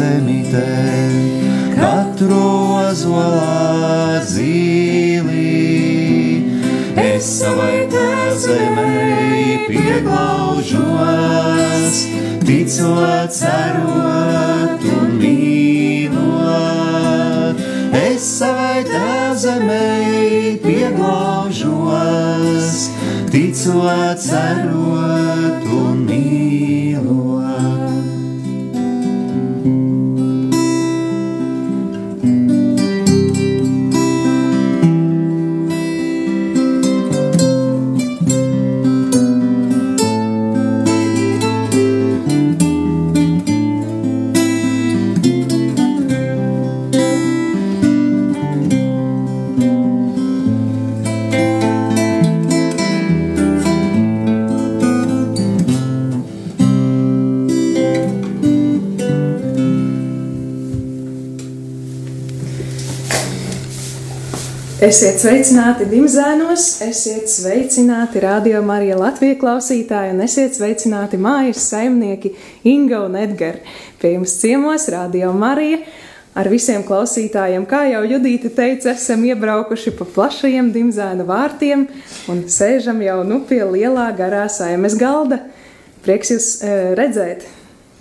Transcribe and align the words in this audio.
zemītē, 0.00 0.64
katru 1.76 2.40
ozolā 2.80 4.24
dzīlī. 4.24 5.60
Es 7.00 7.24
savai 7.40 7.80
zemē 8.44 8.94
pieglaužos, 9.68 10.76
ticot, 12.48 13.30
cerot 13.40 14.80
un 14.94 15.08
mīlot. 15.20 16.18
Es 18.00 18.22
savai 18.38 18.80
zemē 19.44 19.86
pieglaužos, 20.64 22.70
ticot, 23.34 24.18
cerot 24.28 25.64
un 25.68 25.74
mīlot. 25.74 25.89
Esiet 64.90 65.20
sveicināti 65.22 65.84
dimzēnos, 65.86 66.64
esiet 66.82 67.28
sveicināti 67.30 68.18
radio 68.24 68.58
Marija 68.66 68.96
Latvijas 68.98 69.36
klausītāji 69.38 70.16
un 70.16 70.22
esiet 70.24 70.56
sveicināti 70.56 71.20
mājas 71.20 71.60
saimnieki 71.70 72.32
Inga 72.66 73.04
un 73.04 73.14
Edgars. 73.20 73.62
Pie 74.00 74.16
jums 74.16 74.34
ciemos 74.40 74.88
radio 74.90 75.30
Marija 75.36 75.78
ar 76.34 76.50
visiem 76.50 76.82
klausītājiem. 76.88 77.68
Kā 77.70 77.84
jau 77.92 78.02
Judīte 78.16 78.50
teica, 78.56 78.96
esam 78.96 79.22
iebraukuši 79.28 79.94
pa 80.00 80.08
plašajiem 80.16 80.72
dimzēnu 80.74 81.28
vārtiem 81.28 81.86
un 82.32 82.42
sēžam 82.50 82.98
jau 83.06 83.20
nu 83.28 83.44
pie 83.46 83.62
lielā 83.62 84.08
garā 84.18 84.48
saimes 84.50 84.98
galda. 84.98 85.38
Prieks 86.02 86.34
jūs 86.34 86.52
e, 86.66 86.76
redzēt! 86.98 87.46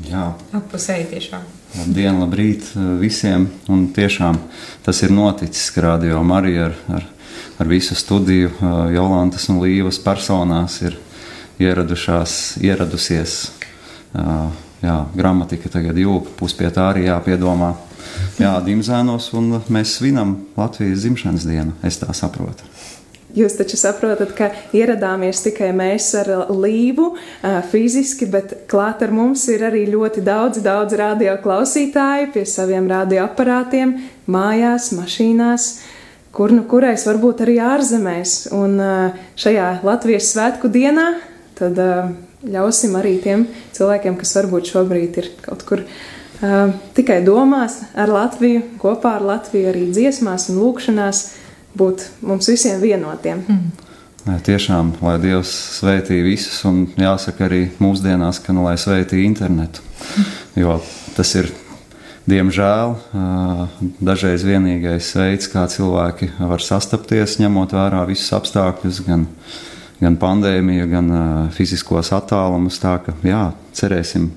Jā, 0.10 0.32
apusēji 0.56 1.10
tiešām. 1.14 1.46
Labdien, 1.78 2.18
labrīt 2.18 2.66
visiem. 2.98 3.46
Un 3.70 3.90
tiešām 3.94 4.40
tas 4.90 5.04
ir 5.04 5.12
noticis, 5.12 5.78
Radio 5.78 6.24
Marija 6.24 6.64
ar, 6.66 6.74
ar, 6.88 7.04
ar 7.62 7.68
visu 7.68 7.94
studiju 7.96 8.50
Jolantas 8.90 9.44
un 9.52 9.60
Līvas 9.62 10.00
personās 10.02 10.80
ir 10.82 10.96
ieradušās, 11.62 12.56
ieradusies. 12.66 13.36
Jā, 14.82 14.96
gramatika 15.14 15.70
tagad 15.70 16.00
jūka, 16.02 16.34
puspie 16.40 16.72
tā 16.74 16.88
arī 16.90 17.06
jāpiedomā. 17.06 17.76
Jā, 18.42 18.56
dimzēnos, 18.66 19.30
un 19.38 19.60
mēs 19.70 20.00
svinam 20.00 20.40
Latvijas 20.58 21.06
dzimšanas 21.06 21.46
dienu, 21.46 21.78
es 21.86 22.02
tā 22.02 22.10
saprotu. 22.18 22.66
Jūs 23.40 23.56
taču 23.56 23.78
saprotat, 23.80 24.34
ka 24.36 24.50
ieradāmies 24.76 25.44
tikai 25.46 25.70
mēs 25.76 26.10
ar 26.20 26.32
līvu 26.52 27.14
fiziski, 27.72 28.28
bet 28.28 28.56
klāt 28.72 29.04
ar 29.06 29.14
mums 29.16 29.46
ir 29.54 29.64
arī 29.70 29.86
ļoti 29.88 30.24
daudz, 30.26 30.60
daudz 30.66 30.98
radio 31.00 31.38
klausītāju 31.44 32.34
pie 32.34 32.44
saviem 32.50 32.90
radioaparātiem, 32.92 33.96
mājās, 34.28 34.92
mašīnās, 34.98 35.70
kur 36.36 36.52
nu 36.52 36.66
kurais 36.70 37.06
varbūt 37.08 37.46
arī 37.46 37.60
ārzemēs. 37.64 38.50
Un 38.56 38.78
šajā 39.40 39.70
Latvijas 39.88 40.34
svētku 40.34 40.72
dienā 40.74 41.14
tad 41.60 41.80
ļausim 42.44 42.96
arī 43.00 43.18
tiem 43.24 43.48
cilvēkiem, 43.76 44.20
kas 44.20 44.36
varbūt 44.42 44.74
šobrīd 44.74 45.20
ir 45.24 45.32
kaut 45.46 45.64
kur 45.68 45.84
tikai 46.96 47.22
domās 47.26 47.82
ar 48.00 48.12
Latviju, 48.12 48.64
kopā 48.80 49.18
ar 49.20 49.28
Latviju 49.28 49.72
arī 49.74 49.90
dziesmās 49.92 50.48
un 50.52 50.62
lūkšanās 50.64 51.24
būt 51.78 52.06
mums 52.26 52.50
visiem 52.50 52.82
vienotiem. 52.82 53.44
Mm. 53.48 53.88
Tiešām, 54.46 54.92
lai 55.02 55.16
Dievs 55.22 55.52
sveitī 55.80 56.20
visus, 56.26 56.60
un 56.68 56.84
jāsaka 57.00 57.48
arī 57.48 57.64
mūsdienās, 57.82 58.42
ka 58.44 58.54
nu, 58.54 58.66
lai 58.68 58.76
sveitī 58.78 59.24
internetu. 59.26 59.82
Mm. 59.82 60.28
Jo 60.60 60.76
tas 61.16 61.32
ir, 61.40 61.50
diemžēl, 62.30 62.94
dažreiz 64.04 64.44
vienīgais 64.46 65.10
veids, 65.18 65.50
kā 65.52 65.66
cilvēki 65.72 66.34
var 66.38 66.64
sastapties, 66.64 67.40
ņemot 67.42 67.74
vērā 67.76 68.04
visus 68.10 68.32
apstākļus, 68.38 69.02
gan, 69.08 69.26
gan 70.04 70.20
pandēmiju, 70.22 70.90
gan 70.92 71.12
fiziskos 71.56 72.14
attālumus. 72.16 72.80
Tā 72.84 73.00
ka, 73.06 73.16
jā, 73.26 73.50
cerēsim, 73.76 74.30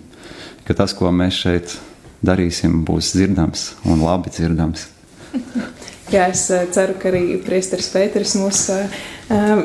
ka 0.66 0.78
tas, 0.78 0.94
ko 0.96 1.12
mēs 1.12 1.42
šeit 1.44 1.76
darīsim, 2.24 2.84
būs 2.86 3.12
dzirdams 3.16 3.72
un 3.90 4.06
labi 4.06 4.32
dzirdams. 4.32 4.88
Jā, 6.12 6.26
es 6.28 6.44
ceru, 6.76 6.92
ka 7.00 7.08
arī 7.08 7.38
Priesteris 7.40 7.86
Pēters 7.88 8.34
mūs 8.36 8.66
uh, 8.72 9.62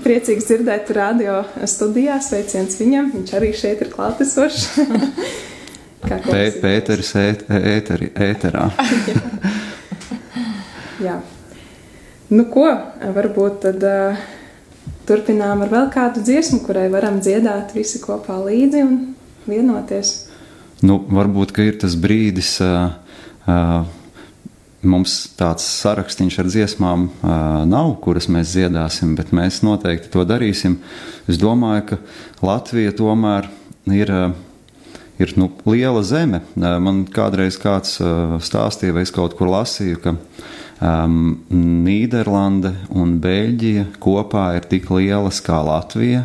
priecīgs 0.00 0.46
dzirdēt 0.48 0.88
radio 0.96 1.42
studijā. 1.68 2.16
Sveiciens 2.24 2.78
viņam, 2.80 3.10
viņš 3.18 3.34
arī 3.36 3.50
šeit 3.52 3.84
ir 3.84 3.92
klātesošs. 3.92 4.70
Pē, 6.08 6.44
Pēteris 6.62 7.12
ēteri, 7.20 8.08
ēterā. 8.16 8.70
Jā. 11.06 11.18
Nu 12.30 12.46
ko, 12.48 12.64
varbūt 13.18 13.60
tad 13.66 13.84
uh, 13.84 14.24
turpinām 15.08 15.66
ar 15.66 15.72
vēl 15.72 15.92
kādu 15.92 16.24
dziesmu, 16.24 16.62
kurai 16.64 16.88
varam 16.92 17.20
dziedāt 17.20 17.74
visi 17.76 18.00
kopā 18.00 18.38
līdzi 18.46 18.84
un 18.86 18.98
vienoties. 19.50 20.16
Nu, 20.80 21.02
varbūt, 21.12 21.52
ka 21.52 21.66
ir 21.66 21.80
tas 21.82 21.96
brīdis. 22.00 22.56
Uh, 22.64 22.94
uh, 23.44 23.99
Mums 24.80 25.14
tāds 25.36 25.64
sarakstīns 25.82 26.38
ar 26.40 26.46
dziesmām 26.48 27.02
uh, 27.10 27.32
nav, 27.68 27.90
kuras 28.00 28.30
mēs 28.32 28.54
dziedāsim, 28.54 29.12
bet 29.18 29.34
mēs 29.36 29.58
noteikti 29.60 30.08
to 30.14 30.24
darīsim. 30.24 30.78
Es 31.28 31.36
domāju, 31.40 31.82
ka 31.90 31.98
Latvija 32.48 32.94
tomēr 32.96 33.50
ir, 33.92 34.08
uh, 34.08 34.96
ir 35.20 35.34
nu, 35.36 35.50
liela 35.68 36.00
zeme. 36.00 36.40
Uh, 36.56 36.78
man 36.80 37.02
kādreiz 37.12 37.60
kāds 37.60 37.98
uh, 38.00 38.38
stāstīja, 38.40 38.96
vai 38.96 39.04
es 39.04 39.12
kaut 39.12 39.36
kur 39.36 39.52
lasīju, 39.52 40.00
ka 40.00 40.14
um, 40.80 41.36
Nīderlande 41.52 42.72
un 42.96 43.18
Beļģija 43.20 43.86
kopā 44.00 44.46
ir 44.56 44.68
tik 44.70 44.88
lielas 44.96 45.42
kā 45.44 45.60
Latvija, 45.66 46.24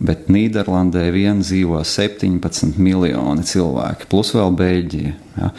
bet 0.00 0.30
Nīderlandē 0.32 1.02
vien 1.12 1.42
dzīvo 1.44 1.82
17 1.84 2.78
miljoni 2.80 3.44
cilvēki, 3.44 4.08
plus 4.10 4.32
vēl 4.32 4.54
Beļģija. 4.56 5.12
Ja? 5.36 5.50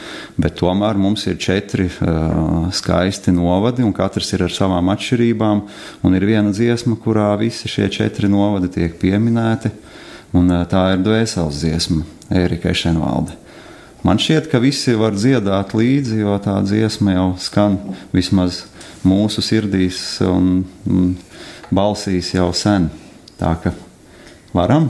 Bet 0.42 0.58
tomēr 0.62 0.98
mums 0.98 1.28
ir 1.30 1.38
četri 1.42 1.86
uh, 1.88 2.72
skaisti 2.74 3.34
novadi, 3.36 3.86
un 3.86 3.94
katrs 3.94 4.34
ir 4.34 4.46
ar 4.48 4.54
savām 4.54 4.90
atšķirībām. 4.96 5.62
Ir 6.10 6.26
viena 6.26 6.54
dziesma, 6.54 6.98
kurā 7.04 7.30
visi 7.42 7.70
šie 7.70 7.86
četri 7.94 8.30
novadi 8.32 8.72
tiek 8.80 8.98
pieminēti, 9.02 9.70
un 10.38 10.50
uh, 10.50 10.66
tā 10.70 10.88
ir 10.96 11.06
dvēseles 11.06 11.62
dziesma 11.62 12.02
Ērika 12.42 12.74
Ešenvalde. 12.74 13.38
Man 14.02 14.18
šķiet, 14.18 14.50
ka 14.50 14.58
visi 14.58 14.96
var 14.98 15.14
dziedāt 15.14 15.76
līdzi, 15.78 16.24
jo 16.24 16.34
tā 16.42 16.56
dziesma 16.66 17.14
jau 17.14 17.28
skan 17.38 17.78
vismaz 18.10 18.64
mūsu 19.06 19.46
sirdīs 19.46 20.02
un, 20.26 20.64
un 20.90 21.14
balsīs 21.70 22.34
jau 22.34 22.50
sen. 22.58 22.90
Tā 23.38 23.54
ka 23.62 23.76
varam. 24.54 24.90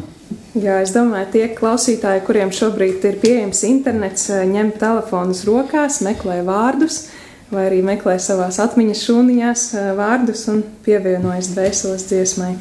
Jā, 0.55 0.81
es 0.83 0.93
domāju, 0.95 1.29
tie 1.33 1.45
klausītāji, 1.55 2.23
kuriem 2.27 2.51
šobrīd 2.55 3.03
ir 3.07 3.17
pieejams 3.23 3.63
internets, 3.67 4.27
ņem 4.51 4.73
telefonus 4.79 5.43
rokās, 5.47 6.01
meklē 6.03 6.41
vārdus, 6.47 7.05
vai 7.51 7.67
arī 7.69 7.81
meklē 7.87 8.17
savās 8.19 8.59
atmiņas 8.63 9.03
šūniņās 9.07 9.65
vārdus 9.99 10.45
un 10.51 10.63
pievienojas 10.85 11.51
dvēseles 11.55 12.07
dziesmai. 12.11 12.53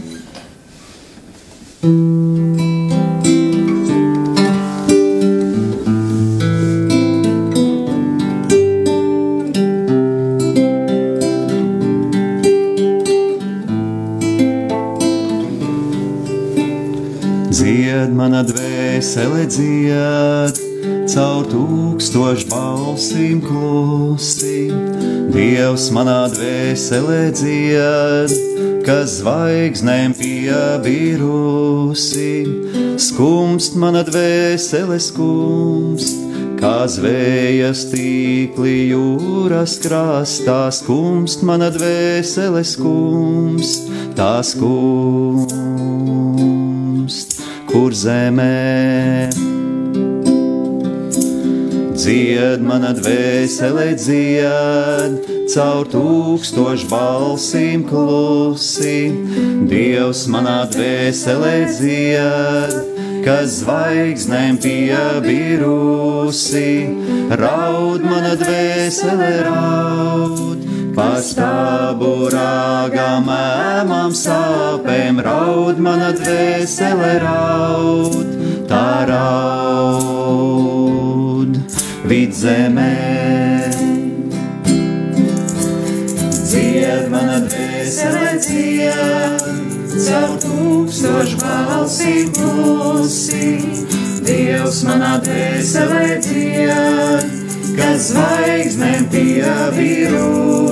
Mm. 1.86 2.69
Dvēsele 19.00 19.46
dzied, 19.48 20.58
caur 21.08 21.46
tūkstošu 21.48 22.44
balsīm 22.50 23.40
klusi. 23.40 24.68
Dievs 25.32 25.88
manā 25.96 26.28
dvēselē 26.28 27.32
dzied, 27.32 28.28
kas 28.84 29.22
zvaigznēm 29.22 30.12
piebirusi. 30.20 31.16
Skumst 33.00 33.72
mana 33.80 34.04
dvēsele 34.04 35.00
skumst, 35.00 36.20
kā 36.60 36.84
zvējas 36.84 37.88
tīkli 37.94 38.92
jūras 38.92 39.80
krastā. 39.80 40.68
Skumst 40.68 41.40
mana 41.40 41.72
dvēsele 41.72 42.60
skumst, 42.68 43.88
tā 44.12 44.44
skumst 44.44 45.80
kur 47.70 47.94
zemē. 47.94 49.30
Dzied 51.94 52.60
mana 52.64 52.90
dvēsele, 52.96 53.94
dzied, 54.00 55.28
caur 55.52 55.86
tūkstošu 55.92 56.88
balsīm 56.90 57.84
klusi. 57.86 59.12
Dievs 59.70 60.24
manā 60.32 60.64
dvēselē 60.72 61.56
dzied, 61.76 62.72
kas 63.26 63.48
zvaigznēm 63.60 64.58
piebirusi. 64.64 66.72
Raud 67.44 68.02
mana 68.02 68.34
dvēsele, 68.40 69.32
raud, 69.46 70.49
Pastābu 71.00 72.28
rāgām, 72.28 73.24
ēmām 73.32 74.12
sāpēm, 74.12 75.16
raud 75.24 75.78
mana 75.80 76.10
dvēsele 76.12 77.12
raud, 77.22 78.26
tā 78.68 79.08
raud. 79.08 80.20
Vidzemē. 82.04 82.92
Dzied 86.50 87.08
mana 87.14 87.40
dvēsele 87.48 88.36
dzied, 88.44 89.40
caur 90.04 90.36
tūkstošu 90.44 91.40
balsīm 91.40 92.28
klusi, 92.36 93.50
Dievs 94.20 94.84
manā 94.84 95.16
dvēselē 95.24 96.08
dzied 96.20 97.39
kas 97.76 98.10
zvaigznēm 98.10 99.04
pievirusi, 99.12 100.64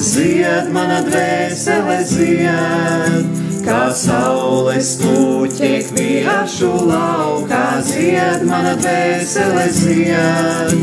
zied 0.00 0.70
mana 0.74 1.00
dvēsele 1.06 1.98
zied, 2.08 3.26
kā 3.64 3.92
saules 3.94 4.96
puķi 5.00 5.72
kviešu 5.90 6.72
laukā, 6.90 7.80
zied 7.86 8.42
mana 8.48 8.74
dvēsele 8.80 9.66
zied, 9.76 10.74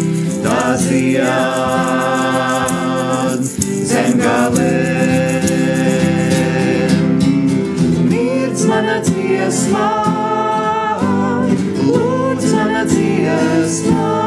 tā 0.46 0.62
zied 0.86 1.28
zem 3.88 4.14
galēm. 4.22 5.48
Mirds 8.12 8.64
mana 8.70 8.98
dziesmā, 9.10 9.90
lūdz 11.88 12.46
mana 12.54 12.82
dziesmā 12.94 14.27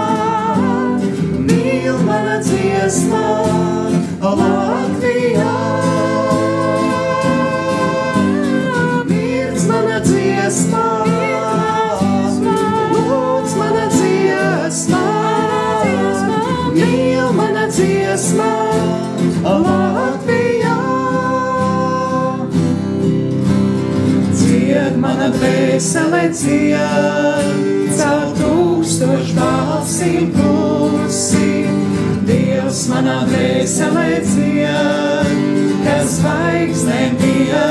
dvēsele 25.81 26.23
dzied, 26.35 27.97
caur 27.97 28.31
tūkstošu 28.41 29.37
balsīm. 29.39 30.50
Dievs 32.81 32.89
manā 32.89 33.15
dvēselē 33.29 34.05
ciet, 34.25 35.35
kas 35.85 36.15
zvaigznēm 36.17 37.19
bija 37.21 37.65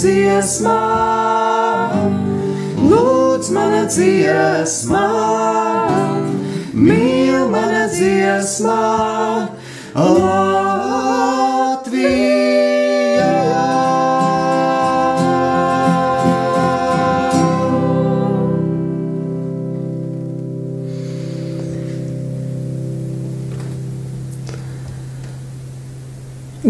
dziesmā, 0.00 0.80
lūdz 2.90 3.50
mana 3.52 3.84
dziesmā, 3.90 5.06
dziesmā, 8.60 9.48
Latvijā. 9.96 10.50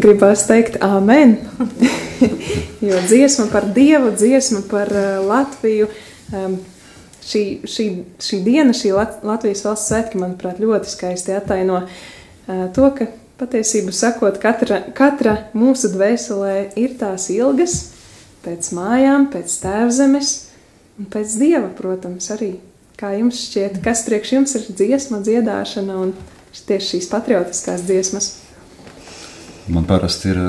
Gribās 0.01 0.47
teikt, 0.49 0.79
Āmen! 0.81 1.37
jo 2.89 3.01
dziesma 3.05 3.51
par 3.53 3.67
Dievu, 3.75 4.15
dziesma 4.17 4.63
par 4.71 4.89
uh, 4.95 5.19
Latviju, 5.27 5.91
um, 6.33 6.57
šī, 7.31 7.45
šī, 7.69 7.87
šī 8.23 8.41
diena, 8.47 8.75
šī 8.77 8.93
Lat 8.97 9.25
Latvijas 9.27 9.65
valsts 9.67 9.91
svētki, 9.91 10.21
manuprāt, 10.21 10.61
ļoti 10.63 10.91
skaisti 10.91 11.35
ataino 11.37 11.85
to, 12.75 12.91
ka 12.97 13.09
patiesību 13.41 13.95
sakot, 13.97 14.41
katra, 14.43 14.83
katra 14.97 15.37
mūsu 15.57 15.93
dvēselē 15.95 16.73
ir 16.81 16.97
tās 17.01 17.31
ilgas 17.33 17.79
pēc 18.45 18.73
mājām, 18.77 19.31
pēc 19.33 19.55
tēvzemes 19.63 20.35
un 21.01 21.09
pēc 21.13 21.39
dieva, 21.41 21.71
protams, 21.77 22.31
arī. 22.35 22.57
Kā 23.01 23.15
jums 23.17 23.39
šķiet, 23.47 23.79
kas 23.85 24.05
priekš 24.05 24.35
jums 24.35 24.53
ir 24.59 24.67
dziesma, 24.77 25.23
dziedāšana 25.25 25.97
un 26.03 26.13
tieši 26.53 26.97
šīs 26.97 27.09
patriotiskās 27.09 27.87
dziesmas? 27.89 28.35
Man 29.71 29.87
parasti 29.89 30.33
ir 30.33 30.41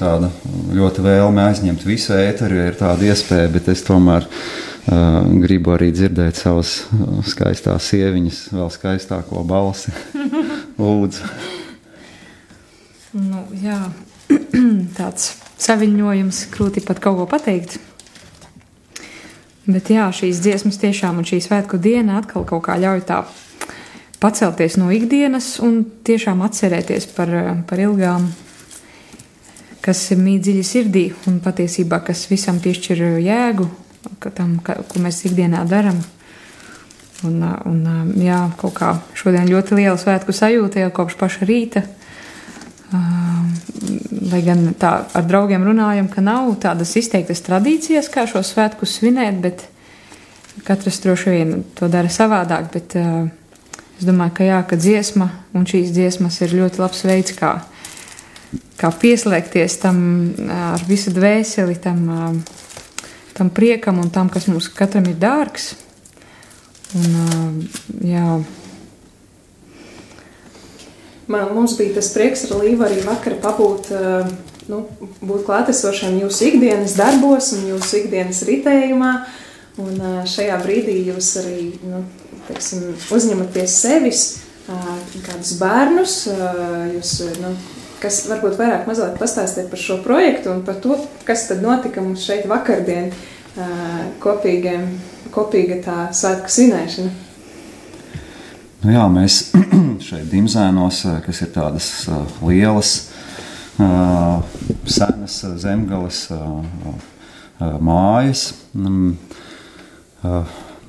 tāda 0.00 0.30
ļoti 0.72 1.02
vēlme 1.04 1.42
aizņemt 1.50 1.84
visu 1.84 2.14
ēteru, 2.14 2.56
ja 2.56 2.70
ir 2.70 2.78
tāda 2.78 3.08
iespēja, 3.10 3.50
bet 3.52 3.68
es 3.72 3.82
tomēr 3.84 4.24
uh, 4.24 4.69
gribu 4.90 5.74
arī 5.76 5.90
dzirdēt 5.94 6.38
savas 6.40 6.80
skaistās 7.30 7.90
sieviņas, 7.92 8.40
vēl 8.56 8.70
skaistāko 8.74 9.44
balsi. 9.46 9.92
Lūdzu. 10.80 11.28
Nu, 13.20 13.44
jā, 13.62 13.78
tāds 14.98 15.32
saviņojums, 15.60 16.42
grūti 16.54 16.82
pat 16.86 17.02
kaut 17.02 17.20
ko 17.20 17.28
pateikt. 17.30 17.78
Bet 19.70 19.90
jā, 19.92 20.08
šīs 20.14 20.42
dziesmas 20.42 20.80
tiešām 20.82 21.20
un 21.20 21.26
šī 21.28 21.38
svētku 21.44 21.78
diena 21.78 22.18
atkal 22.18 22.46
kaut 22.48 22.64
kā 22.66 22.78
ļauj 22.80 23.04
tā 23.06 23.22
pacelties 24.20 24.76
no 24.80 24.90
ikdienas 24.92 25.58
un 25.64 25.84
tiešām 26.04 26.42
atcerēties 26.44 27.10
par, 27.14 27.30
par 27.68 27.82
ilgām 27.82 28.30
kas 29.84 30.02
ir 30.12 30.20
mīt 30.20 30.44
dziļi 30.44 30.64
sirdī 30.66 31.04
un 31.28 31.38
patiesībā, 31.44 32.02
kas 32.04 32.26
visam 32.30 32.60
piešķir 32.60 33.02
jēgu, 33.24 33.66
ka 34.20 34.32
tam, 34.34 34.58
ka, 34.64 34.80
ko 34.88 35.02
mēs 35.02 35.22
ikdienā 35.28 35.64
darām. 35.68 36.00
Un, 37.26 37.42
un, 37.68 37.80
jā, 38.16 38.38
kaut 38.60 38.74
kā 38.78 38.94
šodien 39.18 39.48
ļoti 39.50 39.76
liela 39.76 39.98
svētku 40.00 40.32
sajūta 40.32 40.80
jau 40.80 40.92
kopš 40.96 41.18
paša 41.20 41.48
rīta. 41.48 41.82
Lai 44.30 44.40
gan 44.46 44.70
tā 44.80 44.92
ar 45.14 45.26
draugiem 45.28 45.66
runājam, 45.66 46.08
ka 46.10 46.24
nav 46.24 46.48
tādas 46.62 46.94
izteiktas 46.96 47.44
tradīcijas, 47.44 48.08
kā 48.12 48.24
šo 48.30 48.42
svētku 48.46 48.88
svinēt, 48.88 49.42
bet 49.44 49.66
katrs 50.64 51.02
droši 51.04 51.34
vien 51.36 51.52
to 51.76 51.90
dara 51.92 52.08
savādāk. 52.12 52.72
Bet 52.72 52.96
es 52.96 54.08
domāju, 54.08 54.38
ka 54.40 54.48
jā, 54.48 54.62
ka 54.64 54.80
dziesma 54.80 55.28
un 55.52 55.68
šīs 55.68 55.92
dziesmas 55.92 56.40
ir 56.40 56.56
ļoti 56.56 56.80
labs 56.80 57.04
veids, 57.04 57.36
kā 57.36 57.58
kā 58.80 58.90
pieslēgties 58.96 59.76
tam 59.82 59.98
ar 60.50 60.82
visu 60.88 61.12
dvēseli, 61.14 61.76
tam, 61.82 62.06
tam 63.40 63.48
priekam 63.48 63.98
un 64.02 64.10
tam, 64.12 64.28
kas 64.28 64.50
mums 64.52 64.68
katram 64.76 65.06
ir 65.08 65.16
dārgs. 65.16 65.72
Un, 66.92 67.62
jā. 68.04 68.40
Man, 71.30 71.52
mums 71.54 71.76
bija 71.78 71.94
tas 71.96 72.10
prieks 72.12 72.44
ar 72.48 72.58
Līvu 72.60 72.84
arī 72.84 72.98
vakar 73.06 73.38
pabūt, 73.40 73.88
nu, 74.68 74.82
būt 75.22 75.46
klātesošiem 75.46 76.18
jūsu 76.20 76.50
ikdienas 76.50 76.98
darbos 76.98 77.52
un 77.56 77.64
jūsu 77.70 78.02
ikdienas 78.02 78.42
ritējumā. 78.48 79.14
Un 79.80 79.96
šajā 80.28 80.60
brīdī 80.60 80.98
jūs 81.06 81.30
arī 81.40 81.70
nu, 81.86 82.02
teiksim, 82.50 82.90
uzņematies 83.14 83.80
sevis 83.86 84.24
kādus 85.24 85.54
bērnus, 85.62 86.16
jūs 86.98 87.14
nu, 87.40 87.54
kas 88.00 88.22
varbūt 88.30 88.58
vairāk 88.60 88.86
mazliet 88.88 89.18
pastāstīt 89.20 89.70
par 89.70 89.80
šo 89.80 89.98
projektu 90.04 90.52
un 90.54 90.62
par 90.66 90.80
to, 90.82 90.96
kas 91.28 91.46
tad 91.50 91.62
notika 91.64 92.02
mums 92.04 92.24
šeit 92.26 92.48
vakardien 92.50 93.10
kopīgiem, 94.22 94.86
kopīga 95.34 95.80
tā 95.84 95.96
svētku 96.16 96.52
svinēšana. 96.52 97.10
Nu 98.80 98.94
jā, 98.94 99.04
mēs 99.12 99.42
šeit 100.06 100.30
Dimzēnos, 100.32 101.02
kas 101.26 101.42
ir 101.44 101.52
tādas 101.52 101.90
lielas, 102.40 102.94
senas 104.88 105.36
zemgales 105.60 106.24
mājas, 107.60 108.46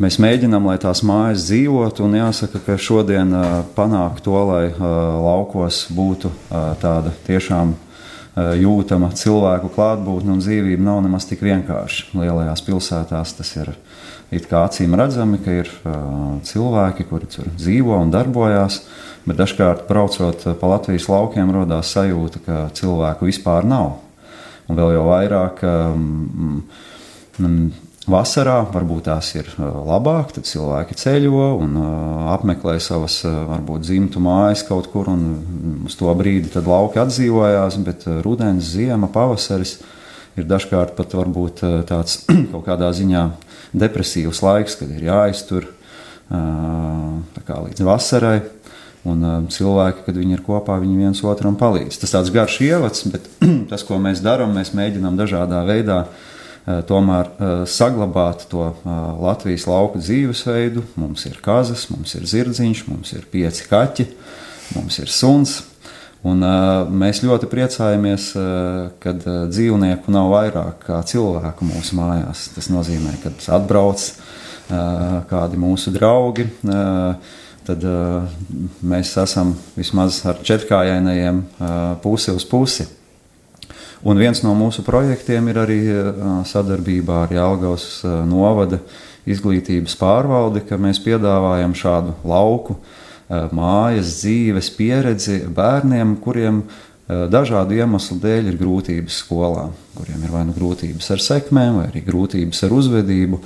Mēs 0.02 0.16
mēģinām, 0.18 0.66
lai 0.66 0.80
tās 0.82 1.04
mājas 1.06 1.44
dzīvotu, 1.46 2.08
un 2.08 2.16
jāsaka, 2.18 2.58
ka 2.66 2.74
šodien 2.82 3.36
panākt 3.76 4.24
to, 4.26 4.34
lai 4.48 4.72
laukos 4.74 5.84
būtu 5.94 6.32
tāda 6.82 7.12
tiešām 7.28 7.76
jūtama 8.58 9.12
cilvēku 9.20 9.70
klātbūtne 9.76 10.34
un 10.34 10.40
dzīvība, 10.42 10.82
nav 10.88 11.04
nemaz 11.06 11.28
tik 11.30 11.44
vienkārši. 11.46 12.08
Lielajās 12.18 12.64
pilsētās 12.66 13.36
tas 13.38 13.52
ir 13.60 13.70
it 14.34 14.48
kā 14.50 14.64
acīm 14.66 14.96
redzami, 14.98 15.38
ka 15.44 15.60
ir 15.60 15.70
cilvēki, 16.50 17.06
kuri 17.12 17.30
tur 17.30 17.52
dzīvo 17.60 18.00
un 18.02 18.16
darbojās, 18.16 18.80
bet 19.28 19.38
dažkārt 19.44 19.86
braucot 19.92 20.48
pa 20.58 20.74
Latvijas 20.74 21.06
laukiem, 21.12 21.54
radās 21.60 21.94
sajūta, 21.94 22.42
ka 22.48 22.66
cilvēku 22.80 23.30
vispār 23.30 23.70
nav. 23.70 24.00
Un 24.66 24.82
vēl 24.82 24.98
jau 24.98 25.06
vairāk. 25.12 25.64
Um, 25.68 27.70
Vasarā 28.10 28.64
varbūt 28.66 29.04
tās 29.06 29.28
ir 29.36 29.50
labāk, 29.62 30.32
tad 30.34 30.48
cilvēki 30.50 30.96
ceļo 30.98 31.52
un 31.62 31.76
apmeklē 32.34 32.80
savas, 32.82 33.20
varbūt 33.22 33.84
dzimtu 33.86 34.24
mājas 34.26 34.64
kaut 34.66 34.88
kur, 34.90 35.12
un 35.12 35.84
uz 35.86 35.94
to 36.00 36.10
brīdi 36.18 36.50
tad 36.50 36.66
lauki 36.66 36.98
atdzīvojās, 36.98 37.78
bet 37.86 38.08
rudens, 38.26 38.72
ziema, 38.74 39.06
pavasaris 39.06 39.76
ir 40.34 40.48
dažkārt 40.50 40.96
pat 40.98 41.14
varbūt 41.14 41.62
tāds 41.92 42.24
kaut 42.54 42.66
kādā 42.66 42.90
ziņā 42.90 43.28
depresīvs 43.78 44.42
laiks, 44.48 44.80
kad 44.82 44.90
ir 44.90 45.06
jāiztur 45.12 45.70
līdz 46.32 47.86
vasarai. 47.86 48.40
Un 49.02 49.24
uh, 49.26 49.38
cilvēki, 49.50 50.04
kad 50.06 50.14
viņi 50.14 50.36
ir 50.38 50.42
kopā, 50.46 50.76
viņi 50.78 51.00
viens 51.00 51.20
otram 51.26 51.56
palīdz. 51.58 51.96
Tas 52.04 52.12
tāds 52.14 52.30
garš 52.30 52.60
ievads, 52.62 53.08
bet 53.10 53.26
tas, 53.72 53.82
ko 53.82 53.98
mēs 53.98 54.22
darām, 54.22 54.54
mēs 54.54 54.76
mēģinām 54.78 55.18
dažādā 55.18 55.64
veidā 55.66 56.04
uh, 56.04 56.28
tomēr 56.86 57.30
eh, 57.32 57.52
saglabāt 57.66 58.46
to 58.52 58.68
eh, 58.70 58.94
Latvijas 59.22 59.66
lauku 59.70 60.02
dzīvesveidu. 60.02 60.84
Mums 61.02 61.26
ir 61.30 61.40
kazas, 61.42 61.88
mums 61.90 62.14
ir 62.18 62.28
zirdziņš, 62.30 62.86
mums 62.92 63.14
ir 63.18 63.26
pieci 63.32 63.66
kaķi, 63.70 64.08
mums 64.78 65.02
ir 65.02 65.12
suns. 65.12 65.62
Un, 66.22 66.44
uh, 66.46 66.86
mēs 66.86 67.24
ļoti 67.26 67.48
priecājamies, 67.50 68.28
uh, 68.38 68.92
kad 69.02 69.24
uh, 69.26 69.48
dzīvnieku 69.50 70.14
nav 70.14 70.28
vairāk 70.30 70.84
kā 70.86 71.00
cilvēku 71.10 71.66
mūsu 71.66 71.98
mājās. 71.98 72.44
Tas 72.54 72.68
nozīmē, 72.70 73.16
ka 73.24 73.32
atbrauc 73.58 74.04
uh, 74.06 75.24
kādi 75.32 75.58
mūsu 75.58 75.90
draugi. 75.96 76.46
Uh, 76.62 77.18
Tad 77.66 77.84
uh, 77.86 78.24
mēs 78.86 79.12
esam 79.22 79.52
vismaz 79.76 80.24
ar 80.26 80.40
četrkājainajiem 80.46 81.42
uh, 81.42 81.76
pusi 82.02 82.34
uz 82.34 82.46
pusi. 82.50 82.88
Un 84.02 84.18
viens 84.18 84.40
no 84.42 84.56
mūsu 84.58 84.82
projektiem 84.82 85.52
ir 85.52 85.60
arī 85.62 85.80
sadarbībā 86.50 87.26
ar 87.28 87.34
Jālgaus 87.36 88.02
novada 88.26 88.80
izglītības 89.30 89.94
pārvaldi, 90.00 90.64
ka 90.66 90.80
mēs 90.82 90.98
piedāvājam 91.04 91.76
šādu 91.78 92.16
lauku 92.26 92.80
mājas 93.54 94.16
dzīves 94.24 94.72
pieredzi 94.74 95.44
bērniem, 95.54 96.16
kuriem 96.24 96.64
dažādu 97.08 97.78
iemeslu 97.78 98.18
dēļ 98.24 98.50
ir 98.52 98.58
grūtības 98.60 99.22
skolā, 99.22 99.68
kuriem 99.98 100.26
ir 100.26 100.34
vai 100.34 100.44
nu 100.48 100.56
grūtības 100.56 101.12
ar 101.14 101.22
sekmēm, 101.22 101.78
vai 101.80 101.88
arī 101.92 102.04
grūtības 102.08 102.66
ar 102.66 102.76
uzvedību. 102.78 103.42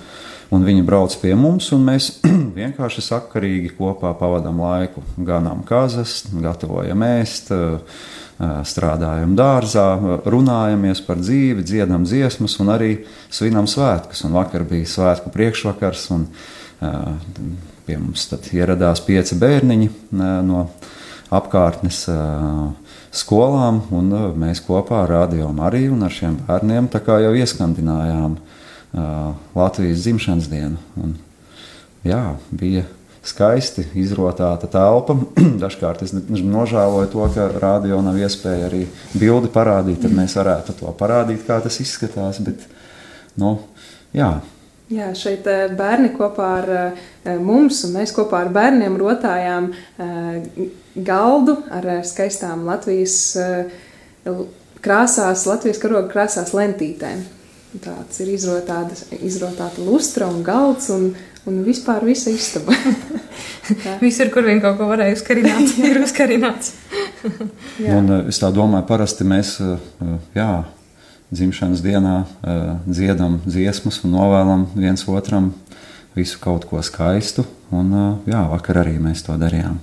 Un 0.53 0.62
viņi 0.62 0.83
brauc 0.85 1.13
pie 1.19 1.33
mums, 1.35 1.71
un 1.74 1.88
mēs 1.88 2.12
vienkārši 2.59 3.01
sakarīgi 3.01 3.74
kopā 3.75 4.12
pavadām 4.15 4.62
laiku. 4.62 5.01
Ganām 5.17 5.63
kazas, 5.65 6.19
gatavojam 6.31 7.01
ēst, 7.07 7.50
uh, 7.51 7.97
strādājam 8.39 9.36
dārzā, 9.38 9.88
runājamies 10.27 11.00
par 11.06 11.22
dzīvi, 11.22 11.63
dziedam 11.63 12.04
dziesmas 12.04 12.58
un 12.60 12.72
arī 12.74 12.92
svinam 13.32 13.68
svētkus. 13.70 14.25
Un 14.27 14.36
vakar 14.36 14.65
bija 14.68 14.89
svētku 14.92 15.32
priekšvakars, 15.32 16.10
un 16.15 16.27
pie 17.86 17.98
mums 18.00 18.27
ieradās 18.51 19.04
pieci 19.06 19.38
bērniņi 19.39 19.89
no 20.46 20.65
apkārtnes 21.36 22.01
skolām, 23.15 23.80
un 23.96 24.12
mēs 24.42 24.60
kopā 24.65 25.06
rādījām 25.08 25.62
arī 25.63 25.86
un 25.94 26.04
ar 26.04 26.12
šiem 26.12 26.36
bērniem 26.48 26.89
jau 26.92 27.32
ieskandinājām 27.39 28.36
Latvijas 29.56 30.04
dzimšanas 30.04 30.51
dienu. 30.51 30.77
Un, 31.00 31.15
jā, 32.04 32.36
bija 32.51 32.84
skaisti 33.25 33.88
izrotāta 33.98 34.70
telpa. 34.72 35.17
Dažkārt 35.63 36.05
es 36.05 36.13
nožēloju 36.15 37.12
to, 37.13 37.27
ka 37.36 37.50
rādio 37.60 38.01
nav 38.05 38.17
iespēja 38.22 38.70
arī 38.70 38.86
bildi 39.17 39.51
parādīt, 39.53 40.01
tad 40.05 40.15
mēs 40.15 40.38
varētu 40.38 40.77
to 40.82 40.91
parādīt, 41.00 41.46
kā 41.48 41.60
tas 41.63 41.79
izskatās. 41.84 42.41
Bet, 42.46 42.67
nu, 43.41 43.58
jā. 44.15 44.36
Jā, 44.94 45.10
šeit 45.17 45.48
eh, 45.50 45.63
bērni 45.74 46.12
kopā 46.13 46.48
ar 46.60 46.67
eh, 46.77 47.05
mums, 47.41 47.82
un 47.88 47.96
mēs 47.98 48.13
kopā 48.13 48.44
ar 48.46 48.51
bērniem 48.53 49.00
rotājām 49.01 49.72
eh, 49.74 50.67
galdu 50.96 51.58
ar 51.74 51.88
skaistām 52.05 52.67
Latvijas 52.70 53.15
krāsās, 54.86 55.48
Latvijas 55.50 55.82
karoga 55.82 56.12
krāsās 56.12 56.53
lentītēm. 56.53 57.25
Tāds 57.82 58.22
ir 58.24 58.29
izrotāta, 58.32 58.96
izrotāta 59.25 59.84
lustra 59.84 60.29
un 60.32 60.46
galds, 60.46 60.91
un, 60.94 61.10
un 61.45 61.61
vispār 61.65 62.05
visa 62.05 62.33
istaba. 62.33 62.75
Visur, 64.03 64.29
kur 64.33 64.45
vien 64.45 64.61
kaut 64.61 64.77
ko 64.79 64.89
varēja 64.89 65.15
uzkarināt, 65.17 65.75
ir 65.89 66.01
uzkarināts. 66.03 66.75
un, 67.81 68.11
es 68.29 68.41
tā 68.41 68.51
domāju, 68.53 68.85
parasti 68.89 69.25
mēs 69.27 69.57
jā, 70.37 70.51
dzimšanas 71.33 71.81
dienā 71.85 72.15
dziedam 72.85 73.39
dziesmas 73.45 74.03
un 74.05 74.15
novēlam 74.17 74.67
viens 74.75 75.05
otram 75.09 75.51
visu 76.15 76.39
kaut 76.41 76.69
ko 76.69 76.81
skaistu. 76.85 77.45
Un, 77.73 77.91
jā, 78.29 78.45
vakar 78.51 78.83
arī 78.85 78.99
mēs 79.01 79.25
to 79.25 79.35
darījām. 79.41 79.81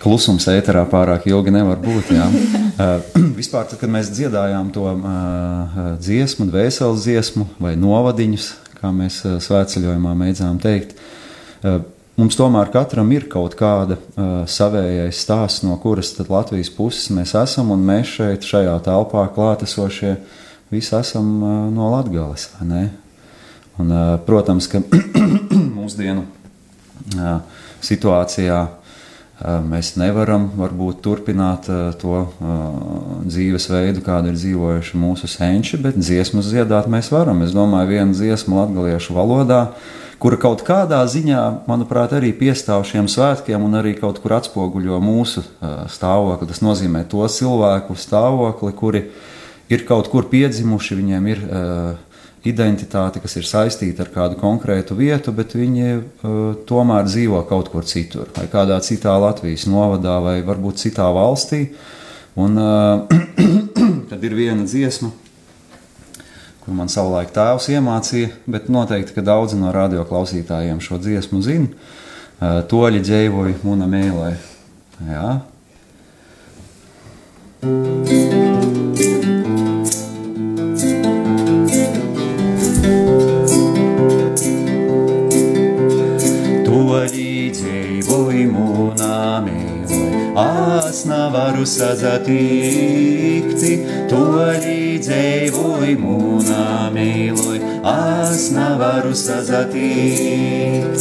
Klusums 0.00 0.46
ēterā 0.48 0.86
pārāk 0.88 1.26
ilgi 1.28 1.52
nevar 1.52 1.80
būt. 1.82 2.14
Jā. 2.16 2.28
uh, 2.80 3.04
vispār, 3.40 3.68
tad, 3.68 3.78
kad 3.80 3.92
mēs 3.92 4.10
dziedājām 4.14 4.72
to 4.74 4.86
uh, 4.88 5.78
dziesmu, 6.00 6.48
dvēseles 6.50 7.04
dziesmu 7.04 7.46
vai 7.60 7.76
novadiņus, 7.78 8.50
kā 8.80 8.92
mēs 8.94 9.20
uh, 9.26 9.38
svētceļojumā 9.42 10.14
mēdzām 10.22 10.60
teikt, 10.62 10.96
uh, 11.62 11.82
mums 12.20 12.38
tomēr 12.38 12.72
katram 12.72 13.12
ir 13.14 13.28
kaut 13.32 13.56
kāda 13.58 13.98
uh, 14.00 14.32
savējais 14.48 15.20
stāsts, 15.26 15.64
no 15.66 15.76
kuras 15.82 16.14
Latvijas 16.20 16.72
puses 16.74 17.12
mēs 17.14 17.36
esam, 17.38 17.72
un 17.74 17.84
mēs 17.86 18.16
šeit, 18.16 18.48
šajā 18.48 18.78
telpā 18.88 19.28
klātesošie, 19.36 20.16
visi 20.72 20.96
esam 20.98 21.30
uh, 21.38 21.54
no 21.74 21.92
Latgales? 21.94 22.48
Un, 22.60 23.88
uh, 23.88 24.18
protams, 24.26 24.68
ka 24.68 24.82
mūsdienu 25.78 26.26
uh, 26.26 27.40
situācijā 27.84 28.60
Mēs 29.40 29.94
nevaram 29.96 30.50
varbūt 30.58 30.98
turpināt 31.00 31.64
to 32.02 32.18
dzīvesveidu, 33.24 34.02
kādu 34.04 34.28
ir 34.32 34.36
dzīvojuši 34.36 35.00
mūsu 35.00 35.30
senči, 35.32 35.80
bet 35.80 35.96
dziesmas 35.96 36.50
dziedāt 36.52 36.90
mēs 36.92 37.08
varam. 37.14 37.40
Es 37.46 37.54
domāju, 37.56 37.88
viena 37.88 38.12
dziesma 38.12 38.66
latviešu 38.66 39.16
valodā, 39.16 39.62
kura 40.20 40.36
kaut 40.36 40.60
kādā 40.66 41.00
ziņā, 41.08 41.44
manuprāt, 41.70 42.12
arī 42.18 42.34
piestāv 42.36 42.84
šiem 42.90 43.08
svētkiem 43.08 43.64
un 43.64 43.80
arī 43.80 43.94
kaut 43.96 44.20
kur 44.20 44.36
atspoguļo 44.36 45.00
mūsu 45.00 45.46
stāvokli. 45.88 46.50
Tas 46.52 46.60
nozīmē 46.60 47.06
to 47.08 47.24
cilvēku 47.24 47.96
stāvokli, 47.96 48.76
kuri 48.76 49.06
ir 49.72 49.88
kaut 49.88 50.12
kur 50.12 50.28
piedzimuši, 50.28 51.00
viņiem 51.00 51.32
ir 51.32 51.44
uh, 51.46 52.09
identitāti, 52.48 53.20
kas 53.20 53.36
ir 53.36 53.46
saistīta 53.48 54.06
ar 54.06 54.10
kādu 54.14 54.38
konkrētu 54.40 54.96
vietu, 54.96 55.32
bet 55.36 55.54
viņi 55.56 55.88
uh, 55.92 56.04
tomēr 56.68 57.04
dzīvo 57.08 57.42
kaut 57.48 57.68
kur 57.72 57.84
citur, 57.84 58.30
vai 58.36 58.46
kādā 58.52 58.78
citā 58.84 59.16
Latvijas 59.20 59.66
novadā, 59.68 60.16
vai 60.24 60.38
varbūt 60.46 60.80
citā 60.80 61.10
valstī. 61.12 61.66
Un 62.40 62.56
uh, 62.56 63.04
tad 64.10 64.24
ir 64.24 64.36
viena 64.38 64.64
dziesma, 64.64 65.10
kur 66.64 66.76
man 66.76 66.88
savulaik 66.92 67.34
tēvs 67.36 67.68
iemācīja, 67.74 68.32
bet 68.48 68.72
noteikti, 68.72 69.16
ka 69.16 69.26
daudzi 69.26 69.60
no 69.60 69.74
radioklausītājiem 69.76 70.80
šo 70.84 71.00
dziesmu 71.02 71.42
zina. 71.44 71.68
Uh, 72.40 72.62
toļi 72.72 73.04
dzēvoja 73.04 73.60
muna 73.66 73.90
mēlē. 73.90 74.32
Jā. 75.10 75.40
Es 91.00 91.06
nevaru 91.08 91.64
sazatikt, 91.64 93.62
to 94.10 94.24
līdzēvoju 94.60 95.96
mūnā 95.96 96.90
mīloj, 96.92 97.60
es 97.88 98.50
nevaru 98.52 99.14
sazatikt. 99.16 101.00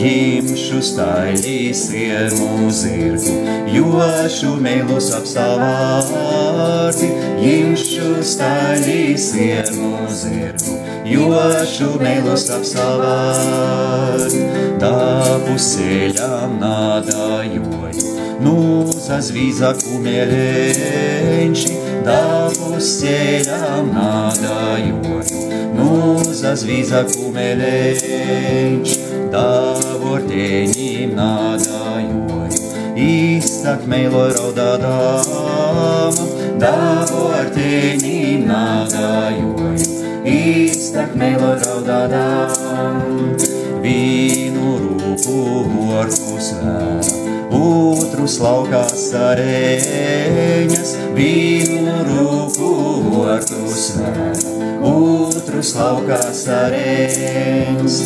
Jimšu 0.00 0.78
staļīs 0.86 1.82
ir 1.98 2.30
mūzirgu, 2.38 3.34
jošu 3.74 4.54
mēlus 4.62 5.10
apstāvārti, 5.18 7.10
jimšu 7.42 8.22
staļīs 8.22 9.28
ir 9.48 9.74
mūzirgu, 9.74 10.78
jošu 11.10 11.90
mēlus 11.98 12.46
apstāvārti, 12.54 14.46
tā 14.78 14.96
pusēļām 15.48 16.60
nādājoju 16.62 17.70
zazvíza 19.10 19.72
kumeleņši, 19.74 21.72
davus 22.06 22.90
ceļām 23.00 23.88
nādājoju. 23.96 25.40
Nu 25.74 25.94
zazvíza 26.40 27.00
kumeleņš, 27.10 28.92
davorteņiem 29.32 31.16
nādājoju. 31.18 32.60
Īstak 33.00 33.88
meilo 33.90 34.28
raudādām, 34.36 36.14
davorteņiem 36.62 38.44
nādājoju. 38.46 39.88
Īstak 40.36 41.16
meilo 41.18 41.56
raudādām, 41.64 43.34
vīnu 43.82 44.76
rūpu 44.84 45.40
orkus 45.98 46.54
vēram 46.60 47.29
otrus 47.50 48.38
laukās 48.42 49.10
arēņas, 49.16 50.92
vīnu 51.16 51.96
rūku 52.06 52.70
ortus 53.24 53.90
vēra, 53.98 54.34
otrus 54.86 55.74
laukās 55.78 56.44
arēņas, 56.54 57.98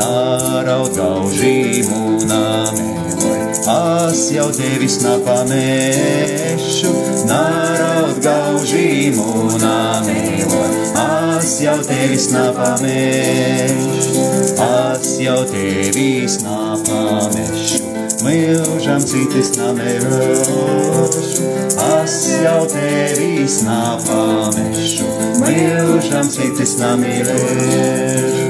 nāraut 0.00 0.92
gaužīmu 0.96 2.20
nāmēloj, 2.28 3.40
as 3.72 4.26
jau 4.34 4.48
tevis 4.56 5.00
napamešu, 5.04 6.94
nāraut 7.30 8.20
gaužīmu 8.24 9.28
nāmēloj, 9.64 10.70
as 11.00 11.56
jau 11.64 11.78
tevis 11.88 12.30
napamešu, 12.34 14.26
as 14.70 15.14
jau 15.24 15.40
tevis 15.48 16.40
napamešu 16.44 17.79
mūžam 18.24 19.00
citis 19.00 19.54
namērošu, 19.56 21.46
es 21.86 22.16
jau 22.42 22.66
tevis 22.68 23.60
nāpamešu, 23.64 25.08
mūžam 25.40 26.28
citis 26.28 26.76
namīlēšu. 26.80 28.48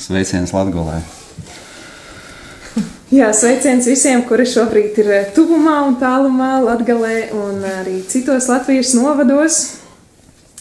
Sveiciens 0.00 0.50
Latgolē! 0.52 1.00
Jā, 3.10 3.32
sveiciens 3.34 3.88
visiem, 3.90 4.20
kuri 4.22 4.44
šobrīd 4.46 4.98
ir 5.02 5.08
eh, 5.10 5.30
tuvumā 5.34 5.80
un 5.82 5.96
tālumā, 5.98 6.60
Latvijā 6.62 7.24
un 7.34 7.56
arī 7.66 7.96
citos 8.06 8.46
Latvijas 8.46 8.92
novados. 8.94 9.56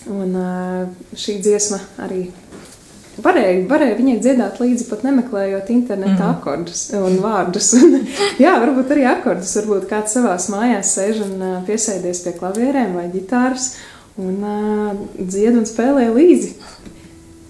Un 0.09 0.33
eh, 0.33 0.87
šī 1.13 1.35
dziesma 1.45 1.77
arī 2.01 2.23
varēja, 3.21 3.67
varēja 3.69 3.97
viņai 3.99 4.15
dziedāt 4.23 4.57
līdzi 4.63 4.87
pat 4.89 5.05
nemeklējot 5.05 5.69
interneta 5.75 6.23
mm. 6.23 6.31
akordus 6.39 6.87
un 6.97 7.19
vārdus. 7.21 7.69
jā, 8.43 8.55
varbūt 8.63 8.95
arī 8.95 9.05
akordus. 9.11 9.53
Varbūt 9.59 9.85
kāds 9.91 10.17
savās 10.17 10.49
mājās 10.49 10.95
sēž 10.97 11.21
un 11.27 11.35
eh, 11.37 11.55
piesēdies 11.69 12.23
pie 12.25 12.33
klavierēm 12.39 12.97
vai 12.97 13.11
ģitāras 13.13 13.75
un 14.17 14.41
dzied 15.21 15.53
un 15.53 15.69
spēlē 15.69 16.09
līdzi. 16.17 16.55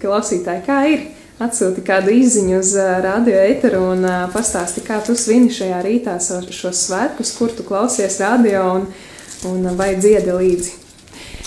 Klausītāji, 0.04 0.66
kā 0.68 0.82
ir? 0.92 1.08
Atsūti 1.40 1.84
kādu 1.86 2.12
izziņu 2.14 2.58
uz 2.60 2.74
radio 3.04 3.38
eteru 3.48 3.84
un 3.94 4.04
pastāsti, 4.34 4.84
kā 4.86 5.00
tu 5.04 5.16
svini 5.18 5.52
šajā 5.54 5.80
rītā 5.86 6.18
šos 6.20 6.84
svētkus, 6.86 7.34
kur 7.38 7.54
tu 7.56 7.66
klausies 7.66 8.20
radio 8.20 8.66
un, 8.76 8.86
un 9.48 9.72
vai 9.78 9.94
dziedi 9.98 10.36
līdzi. 10.36 10.76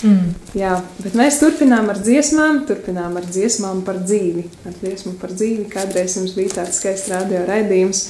Mm. 0.04 0.32
Jā, 0.58 0.74
bet 1.00 1.14
mēs 1.16 1.38
turpinām 1.40 1.86
ar 1.92 1.98
dziesmām, 2.02 2.64
turpinām 2.68 3.14
ar 3.16 3.24
dziesmām 3.24 3.80
par 3.86 4.02
dzīvi. 4.02 4.42
Ar 4.68 4.74
dziesmu 4.82 5.14
par 5.20 5.32
dzīvi. 5.32 5.64
Kādreiz 5.72 6.18
jums 6.18 6.34
bija 6.36 6.58
tāds 6.58 6.80
skaists 6.80 7.08
radio 7.12 7.44
raidījums. 7.48 8.02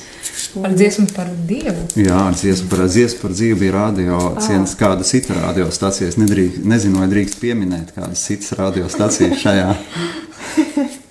Un... 0.59 0.67
Ar 0.67 0.75
dziesmu 0.75 1.07
par 1.15 1.31
Dievu. 1.47 1.87
Jā, 2.01 2.19
ar 2.33 2.39
dziesmu 2.39 2.71
par, 2.73 2.85
dziesmu 2.89 3.23
par 3.23 3.37
dzīvi 3.37 3.61
bija 3.63 3.77
radio 3.77 4.19
ah. 4.33 4.43
cienas 4.43 4.75
kāda 4.81 5.07
cita 5.07 5.39
radiostacijas. 5.39 6.19
Nezinu, 6.19 6.99
vai 6.99 7.09
drīkst 7.13 7.39
pieminēt 7.43 7.95
kādas 7.95 8.27
citas 8.27 8.57
radiostacijas 8.59 9.39
šajā. 9.45 9.71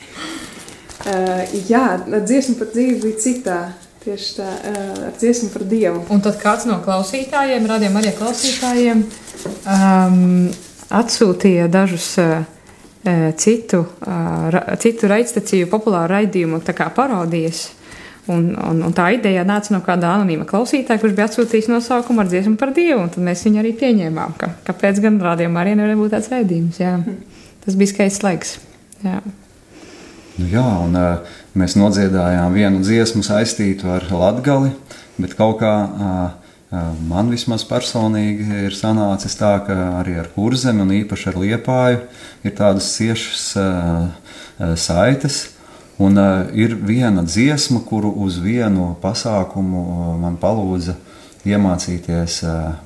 Uh, 1.04 1.42
jā, 1.68 1.98
dziesma 2.24 2.56
par 2.62 2.70
dzīvi 2.72 3.02
bija 3.04 3.20
citā. 3.20 3.58
Tieši 4.04 4.32
tā, 4.38 4.48
uh, 4.48 4.88
ar 5.10 5.14
dziesmu 5.20 5.50
par 5.52 5.66
Dievu. 5.68 6.02
Un 6.12 6.24
tad 6.24 6.40
kāds 6.40 6.64
no 6.68 6.78
klausītājiem, 6.84 7.68
radījuma 7.68 8.00
arī 8.00 8.14
klausītājiem, 8.18 9.04
um, 9.68 10.24
atsūtīja 10.96 11.68
dažus 11.72 12.08
uh, 12.24 12.46
citu, 13.40 13.84
uh, 13.84 14.48
ra, 14.56 14.64
citu 14.80 15.12
raidstaciju 15.12 15.68
populāru 15.72 16.16
raidījumu 16.16 16.62
parodijas. 16.96 17.70
Un, 18.32 18.54
un, 18.56 18.80
un 18.88 18.96
tā 18.96 19.10
ideja 19.18 19.44
nāca 19.44 19.74
no 19.76 19.82
kāda 19.84 20.14
anonīma 20.16 20.48
klausītāja, 20.48 21.02
kurš 21.02 21.16
bija 21.18 21.28
atsūtījis 21.28 21.68
nosaukumu 21.68 22.24
ar 22.24 22.32
dziesmu 22.32 22.56
par 22.60 22.72
Dievu, 22.72 23.10
tad 23.12 23.24
mēs 23.28 23.44
viņu 23.44 23.60
arī 23.60 23.76
pieņēmām. 23.82 24.40
Ka, 24.40 24.54
kāpēc 24.72 25.04
gan 25.04 25.20
rādījumā 25.20 25.66
arī 25.66 25.76
nevarēja 25.76 26.00
būt 26.00 26.16
tāds 26.16 26.32
raidījums? 26.32 26.80
Jā. 26.80 26.96
Tas 27.68 27.76
bija 27.80 27.92
skaists 27.92 28.24
laiks. 28.24 28.60
Jā. 29.04 29.20
Nu 30.34 30.48
jā, 30.50 30.66
un 30.82 30.96
uh, 30.98 31.36
mēs 31.54 31.76
nodziedājām 31.78 32.56
vienu 32.56 32.82
dziesmu 32.82 33.22
saistītu 33.26 33.92
ar 33.94 34.08
Latgali, 34.10 34.72
bet 35.22 35.36
kaut 35.38 35.60
kā 35.62 35.74
uh, 35.84 36.44
man 37.06 37.30
vismaz 37.30 37.66
personīgi 37.70 38.64
ir 38.66 38.74
sanācis 38.74 39.38
tā, 39.38 39.54
ka 39.66 39.76
arī 40.00 40.18
ar 40.22 40.30
kurzemi 40.34 40.82
un 40.82 40.94
īpaši 41.04 41.30
ar 41.30 41.38
liepāju 41.38 42.00
ir 42.44 42.56
tādas 42.58 42.90
ciešas 42.96 43.44
saites. 44.82 45.42
Un 46.02 46.18
ir 46.58 46.74
viena 46.82 47.22
dziesma, 47.22 47.84
kuru 47.86 48.10
uz 48.26 48.40
vienu 48.42 48.96
pasākumu 49.02 50.18
man 50.24 50.40
palūdza 50.42 50.96
iemācīties 51.46 52.40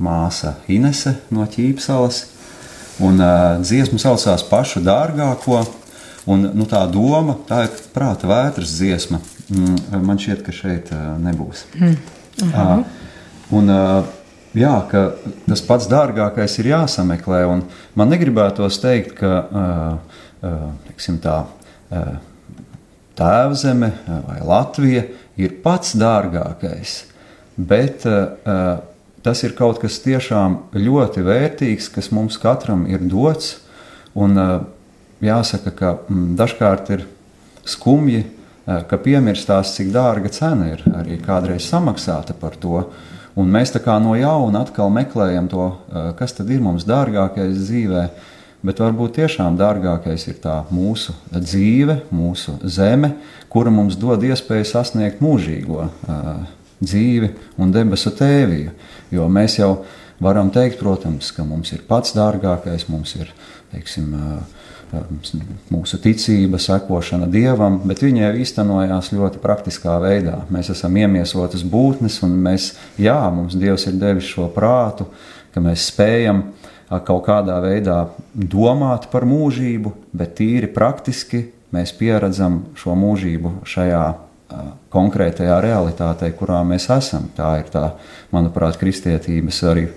māsa 0.03 0.57
Inese 0.67 1.15
no 1.31 1.47
Ķīpsalas. 1.47 2.25
Un 2.99 3.21
dziesma 3.63 4.01
saucās 4.03 4.43
pašu 4.49 4.83
dārgāko, 4.83 5.63
un 6.27 6.49
nu, 6.53 6.67
tā 6.69 6.83
doma, 6.91 7.37
tā 7.47 7.63
ir 7.65 7.81
prāta 7.95 8.27
vētras 8.29 8.75
dziesma. 8.77 9.19
Mm, 9.47 10.03
man 10.03 10.19
šķiet, 10.19 10.43
ka 10.43 10.53
šeit 10.55 10.91
uh, 10.91 11.15
nebūs. 11.23 11.65
Mm. 11.77 11.97
Uh 12.37 12.53
-huh. 12.53 12.79
uh, 12.79 12.85
un, 13.57 13.71
jā, 14.53 14.75
ka 14.91 15.11
tas 15.47 15.61
pats 15.61 15.87
dārgākais 15.87 16.59
ir 16.59 16.65
jāsameklē, 16.73 17.61
man 17.95 18.09
negribētos 18.09 18.81
teikt, 18.81 19.15
ka 19.17 19.97
tiksim, 20.87 21.19
tā. 21.19 21.45
Tēvzeme 23.17 23.91
vai 24.27 24.39
Latvija 24.45 25.03
ir 25.37 25.53
pats 25.63 25.95
dārgākais, 25.95 27.03
bet 27.55 28.03
tas 29.21 29.43
ir 29.43 29.55
kaut 29.57 29.79
kas 29.79 29.99
tiešām 29.99 30.57
ļoti 30.73 31.23
vērtīgs, 31.25 31.89
kas 31.89 32.11
mums 32.11 32.37
katram 32.37 32.85
ir 32.87 32.99
dots. 32.99 33.57
Un, 34.17 34.37
uh, 34.37 34.61
jāsaka, 35.23 35.73
ka 35.75 35.93
mm, 36.07 36.33
dažkārt 36.39 36.93
ir 36.95 37.05
skumji, 37.67 38.23
uh, 38.23 38.81
ka 38.89 38.99
piemirstās, 39.01 39.75
cik 39.77 39.91
dārga 39.95 40.31
cena 40.33 40.71
ir 40.73 40.85
arī 40.95 41.19
kādreiz 41.23 41.67
samaksāta 41.69 42.37
par 42.37 42.57
to. 42.59 42.85
Un 43.37 43.51
mēs 43.53 43.75
tā 43.75 43.83
kā 43.83 43.99
no 44.01 44.15
jauna 44.17 44.63
atkal 44.65 44.89
meklējam 44.93 45.49
to, 45.51 45.69
uh, 45.69 46.09
kas 46.17 46.33
tad 46.37 46.49
ir 46.49 46.63
mums 46.63 46.87
dārgākais 46.87 47.57
dzīvēm 47.67 48.35
bet 48.65 48.81
varbūt 48.81 49.17
tiešām 49.19 49.57
dārgākais 49.59 50.27
ir 50.31 50.39
tā 50.41 50.59
mūsu 50.73 51.15
dzīve, 51.31 52.01
mūsu 52.13 52.57
zeme, 52.65 53.13
kura 53.51 53.71
mums 53.73 53.97
dod 53.99 54.23
iespēju 54.25 54.67
sasniegt 54.67 55.21
mūžīgo 55.23 55.85
uh, 55.85 56.27
dzīvi 56.81 57.31
un 57.61 57.73
debesu 57.73 58.13
tēviju. 58.17 58.73
Jo 59.13 59.27
mēs 59.31 59.59
jau 59.59 59.71
varam 60.23 60.49
teikt, 60.53 60.79
protams, 60.81 61.31
ka 61.35 61.45
mums 61.47 61.71
ir 61.75 61.85
pats 61.87 62.15
dārgākais, 62.17 62.87
mums 62.91 63.15
ir 63.19 63.31
teiksim, 63.73 64.13
uh, 64.17 64.66
mūsu 65.71 65.99
ticība, 66.03 66.59
sekošana 66.61 67.27
dievam, 67.31 67.81
bet 67.87 68.03
viņi 68.05 68.23
jau 68.23 68.33
īstenojās 68.43 69.11
ļoti 69.15 69.41
praktiskā 69.43 69.97
veidā. 70.03 70.41
Mēs 70.53 70.71
esam 70.73 70.95
iemiesotas 70.97 71.65
būtnes, 71.67 72.21
un 72.27 72.37
mēs, 72.45 72.71
jā, 73.01 73.17
mums 73.33 73.57
Dievs 73.59 73.87
ir 73.89 73.97
devis 73.99 74.29
šo 74.29 74.47
prātu, 74.55 75.09
ka 75.53 75.63
mēs 75.63 75.89
spējam 75.91 76.45
kaut 76.87 77.25
kādā 77.25 77.57
veidā 77.63 78.05
domāt 78.31 79.09
par 79.11 79.27
mūžību, 79.27 79.91
bet 80.15 80.37
tīri 80.39 80.71
praktiski 80.71 81.43
mēs 81.75 81.91
pieredzam 81.97 82.61
šo 82.79 82.95
mūžību 82.95 83.57
šajā 83.67 84.05
konkrētajā 84.93 85.57
realitātē, 85.59 86.31
kurā 86.39 86.61
mēs 86.63 86.87
esam. 86.95 87.27
Tā 87.35 87.57
ir 87.59 87.67
tā, 87.73 87.89
manuprāt, 88.31 88.79
kristietības 88.79 89.63
arī 89.67 89.89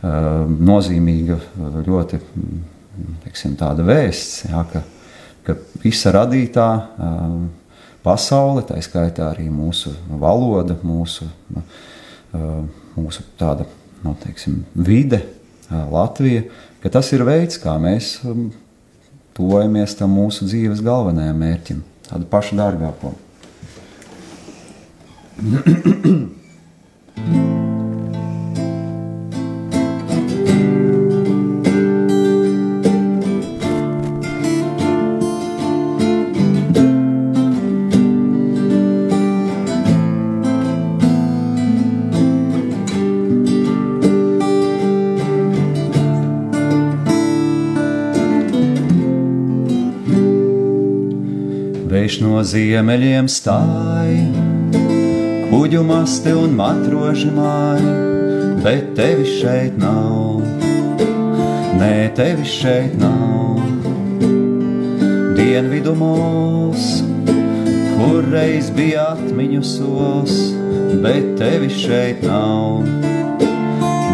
nozīmīga, 0.00 1.36
ļoti 1.84 2.20
teiksim, 3.24 3.56
tāda 3.60 3.84
vēsts, 3.86 4.46
jā, 4.50 4.62
ka, 4.72 4.82
ka 5.46 5.56
visa 5.82 6.12
radītā 6.14 6.68
pasaule, 8.04 8.64
tā 8.68 8.78
skaitā 8.82 9.30
arī 9.32 9.48
mūsu 9.52 9.92
valoda, 10.20 10.76
mūsu, 10.86 11.28
mūsu 12.96 13.26
tāda, 13.40 13.68
nu, 14.04 14.16
teiksim, 14.24 14.62
vide, 14.74 15.22
Latvija, 15.70 16.42
ka 16.82 16.90
tas 16.90 17.12
ir 17.14 17.22
veids, 17.26 17.60
kā 17.62 17.76
mēs 17.78 18.16
um, 18.26 18.48
tuvojamies 19.38 19.94
tam 19.98 20.16
mūsu 20.18 20.48
dzīves 20.48 20.82
galvenajam 20.82 21.38
mērķim, 21.44 21.82
tādu 22.10 22.30
pašu 22.32 22.58
dārgāko. 22.58 23.14
No 52.40 52.44
ziemeļiem 52.48 53.26
stāj, 53.28 54.14
kuģu 55.50 55.80
masti 55.84 56.32
un 56.32 56.54
matroži 56.56 57.28
māja, 57.36 57.90
bet 58.64 58.94
tevi 58.96 59.26
šeit 59.28 59.76
nav, 59.76 60.40
nē, 61.76 61.92
tevi 62.16 62.46
šeit 62.48 62.96
nav. 63.02 63.60
Dienvidu 65.36 65.92
mūs, 66.00 66.88
kur 67.98 68.24
reiz 68.32 68.72
bija 68.72 69.10
atmiņu 69.18 69.60
sols, 69.74 70.38
bet 71.04 71.34
tevi 71.42 71.68
šeit 71.68 72.24
nav, 72.24 72.86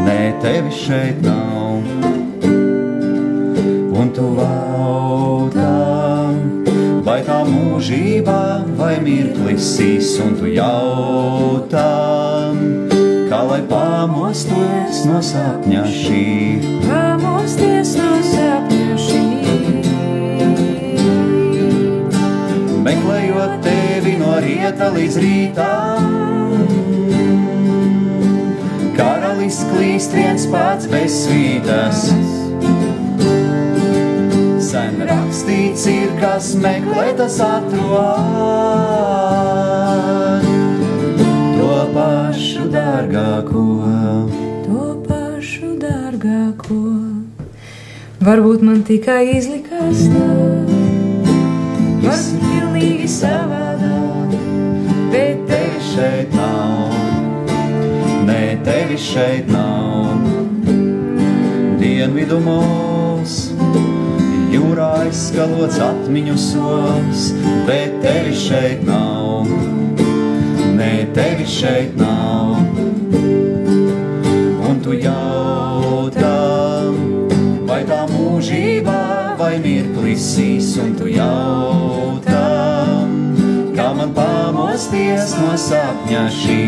nē, 0.09 0.21
tevi 0.43 0.75
šeit 0.83 1.23
nav. 1.23 1.95
Un 3.95 4.11
tu 4.19 4.33
vautām 4.35 4.76
vai 7.17 7.23
tā 7.25 7.37
mūžībā, 7.49 8.41
vai 8.77 8.97
mirklis 9.01 9.71
īs, 9.81 10.09
un 10.21 10.35
tu 10.37 10.51
jautā, 10.53 11.85
kā 13.31 13.39
lai 13.49 13.63
pamosties 13.71 15.07
no 15.09 15.23
sapņa 15.25 15.85
šī. 15.97 16.27
Pamosties 16.85 17.95
no 17.97 18.11
sapņa 18.27 18.99
šī. 19.07 19.25
Meklējot 22.85 23.57
tevi 23.65 24.15
no 24.21 24.37
rieta 24.45 24.93
līdz 24.99 25.21
rītam, 25.25 26.13
karalis 29.01 29.65
klīst 29.73 30.21
viens 30.21 30.49
pats 30.53 30.93
bez 30.93 31.23
svītas 31.25 32.11
rakstīts 35.77 35.87
ir, 35.87 36.11
kas 36.21 36.55
meklē 36.57 37.17
tas 37.17 37.41
atrod. 37.41 38.07
To 41.57 41.93
pašu 41.93 42.69
dārgāko, 42.73 43.65
to 44.65 45.05
pašu 45.07 45.77
dārgāko. 45.79 46.81
Varbūt 48.21 48.63
man 48.63 48.83
tikai 48.83 49.37
izlikās 49.37 50.09
tā, 50.09 50.31
varbūt 52.03 52.33
pilnīgi 52.41 53.09
savādāk, 53.09 54.35
bet 55.13 55.47
tevi 55.47 55.81
šeit 55.93 56.35
nav, 56.35 56.91
nē, 58.27 58.59
tevi 58.65 58.97
šeit 58.97 59.49
nav. 59.53 60.25
Dienvidu 61.77 62.41
mūs 62.41 62.96
jūrā 64.57 65.07
izskalots 65.11 65.79
atmiņu 65.83 66.37
solis, 66.41 67.31
bet 67.69 67.99
tevi 68.03 68.33
šeit 68.37 68.85
nav, 68.87 69.49
nē, 70.79 70.93
tevi 71.17 71.47
šeit 71.51 71.97
nav. 72.01 72.63
Un 74.67 74.81
tu 74.85 74.97
jautā, 74.97 76.39
vai 77.69 77.83
tā 77.89 78.01
mūžībā, 78.13 79.03
vai 79.41 79.55
mirklis 79.65 80.31
īs, 80.43 80.73
un 80.83 80.97
tu 80.99 81.11
jautā, 81.13 82.47
kā 83.77 83.91
man 83.99 84.15
pamosties 84.17 85.37
no 85.43 85.53
sapņa 85.67 86.25
šī. 86.41 86.65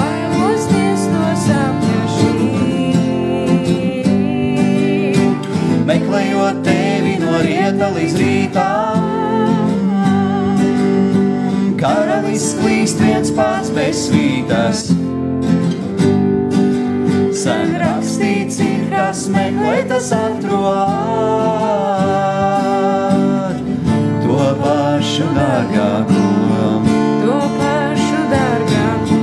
Pamosties 0.00 1.06
no 1.14 1.30
sapņa 1.46 2.02
šī. 2.18 2.34
Meklējot 5.90 6.62
tevi 6.66 6.79
rieta 7.46 7.92
līdz 7.96 8.20
rītam. 8.20 9.10
karalis 11.80 12.50
klīst 12.60 13.00
viens 13.00 13.30
pats 13.32 13.70
bez 13.72 13.96
svītas. 14.08 14.90
Sen 17.40 17.72
rakstīts 17.80 18.60
ir, 18.60 18.82
kas 18.92 19.24
meklē 19.32 19.78
tas 19.88 20.10
atrod 20.12 20.60
to 24.26 24.40
pašu 24.60 25.28
dārgāko. 25.38 26.24
To 27.22 27.38
pašu 27.56 28.20
dārgāko. 28.34 29.20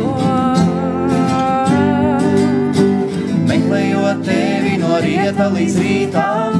Meklējot 3.51 4.25
tevi 4.25 4.73
no 4.81 4.93
rieta 5.05 5.45
līdz 5.53 5.75
rītam, 5.85 6.56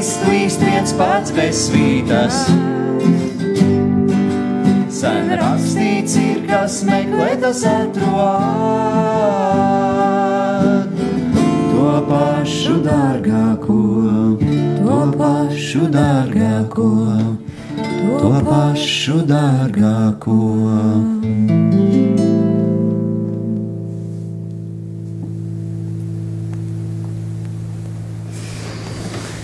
karalis 0.00 0.16
klīst 0.24 0.62
viens 0.64 0.92
pats 0.96 1.32
bez 1.36 1.58
svītas. 1.68 2.48
Sen 4.88 5.28
rakstīts 5.36 6.16
ir, 6.16 6.40
kas 6.48 6.82
meklē 6.84 7.36
tas 7.40 7.64
atrod 7.68 8.08
to 11.68 12.00
pašu 12.08 12.80
dārgāko, 12.84 13.80
to 14.80 14.98
pašu 15.18 15.88
dārgāko, 15.92 16.90
to 18.20 18.32
pašu 18.48 19.20
dārgāko. 19.28 20.40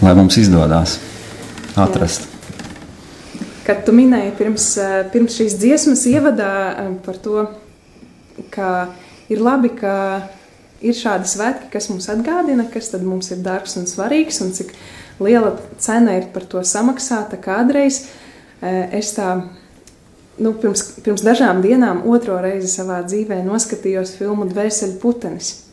Lai 0.02 0.14
mums 0.14 0.36
izdodas 0.36 0.98
atrast. 1.76 2.26
Kad 3.64 3.80
tu 3.86 3.94
minēji 3.96 4.34
pirms, 4.36 4.66
eh, 4.76 4.96
pirms 5.12 5.38
šīs 5.40 5.56
dziesmas 5.56 6.04
ievadā 6.10 6.52
eh, 6.68 6.90
par 7.04 7.16
to, 7.16 7.46
ka 8.52 8.88
ir 9.32 9.40
labi, 9.40 9.72
ka 9.72 10.28
ir 10.84 10.94
šādi 10.94 11.32
svētki, 11.32 11.70
kas 11.72 11.88
mums 11.88 12.10
atgādina, 12.12 12.68
kas 12.70 12.92
mums 13.00 13.32
ir 13.32 13.40
dārgs 13.42 13.78
un 13.80 13.88
svarīgs, 13.88 14.42
un 14.44 14.52
cik 14.52 14.74
liela 15.18 15.56
cena 15.80 16.18
ir 16.20 16.28
par 16.34 16.44
to 16.44 16.60
samaksāta 16.60 17.40
kādreiz. 17.40 18.04
Eh, 18.60 18.98
Es 19.00 19.14
tā, 19.16 19.32
nu, 20.38 20.52
pirms, 20.52 20.84
pirms 21.04 21.24
dažām 21.24 21.64
dienām 21.64 22.04
otro 22.04 22.36
reizi 22.44 22.68
savā 22.68 23.00
dzīvē 23.04 23.40
noskatījos 23.48 24.14
filmu 24.20 24.44
Dvēseli 24.52 25.00
putenis. 25.00 25.65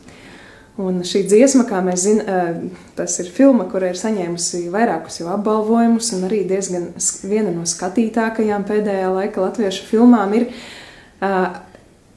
Un 0.74 1.04
šī 1.06 1.20
dziesma, 1.30 1.62
kā 1.68 1.78
mēs 1.86 2.02
zinām, 2.02 2.64
tas 2.98 3.14
ir 3.22 3.28
filma, 3.30 3.68
kura 3.70 3.92
ir 3.92 3.98
saņēmusi 3.98 4.64
vairākus 4.74 5.20
jau 5.20 5.28
apbalvojumus, 5.36 6.08
un 6.16 6.24
arī 6.26 6.40
diezgan 6.50 6.88
viena 7.22 7.52
no 7.54 7.62
skatītākajām 7.62 8.66
pēdējā 8.66 9.12
laika 9.14 9.44
latviešu 9.44 9.86
filmām 9.86 10.34
ir. 10.34 10.48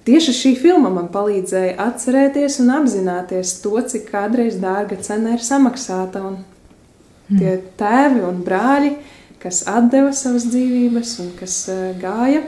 Tieši 0.10 0.34
šī 0.34 0.56
filma 0.58 0.90
man 0.90 1.12
palīdzēja 1.14 1.78
atcerēties 1.86 2.58
un 2.64 2.74
apzināties 2.80 3.54
to, 3.62 3.76
cik 3.94 4.10
kādreiz 4.10 4.58
dārga 4.64 4.98
cena 5.06 5.36
ir 5.38 5.46
samaksāta. 5.46 6.26
Un 6.26 6.42
tie 7.30 7.60
tēvi 7.78 8.26
un 8.26 8.42
brāļi, 8.42 8.96
kas 9.44 9.68
deva 9.92 10.10
savas 10.18 10.50
dzīvības 10.50 11.18
un 11.22 11.34
kas 11.38 11.60
gāja, 12.02 12.42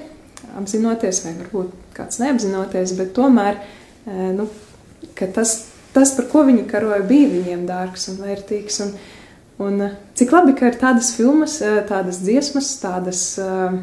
apzinoties, 0.58 1.22
vai 1.28 1.38
varbūt 1.44 1.94
kāds 1.94 2.18
neapzinoties, 2.24 2.98
bet 2.98 3.14
tomēr 3.14 3.62
nu, 4.34 4.50
tas, 5.36 5.60
tas, 5.94 6.12
par 6.18 6.28
ko 6.32 6.44
viņi 6.48 6.68
karoja, 6.70 7.02
bija 7.08 7.30
viņiem 7.32 7.66
dārgs 7.70 8.10
un 8.12 8.20
vērtīgs. 8.24 8.82
Un, 8.86 8.94
un 9.66 9.82
eh, 9.88 9.96
cik 10.20 10.34
labi, 10.36 10.56
ka 10.60 10.70
ir 10.72 10.80
tādas 10.82 11.14
filmas, 11.18 11.60
eh, 11.62 11.82
tādas 11.90 12.22
dziesmas, 12.24 12.72
tādas 12.84 13.24
uh, 13.42 13.80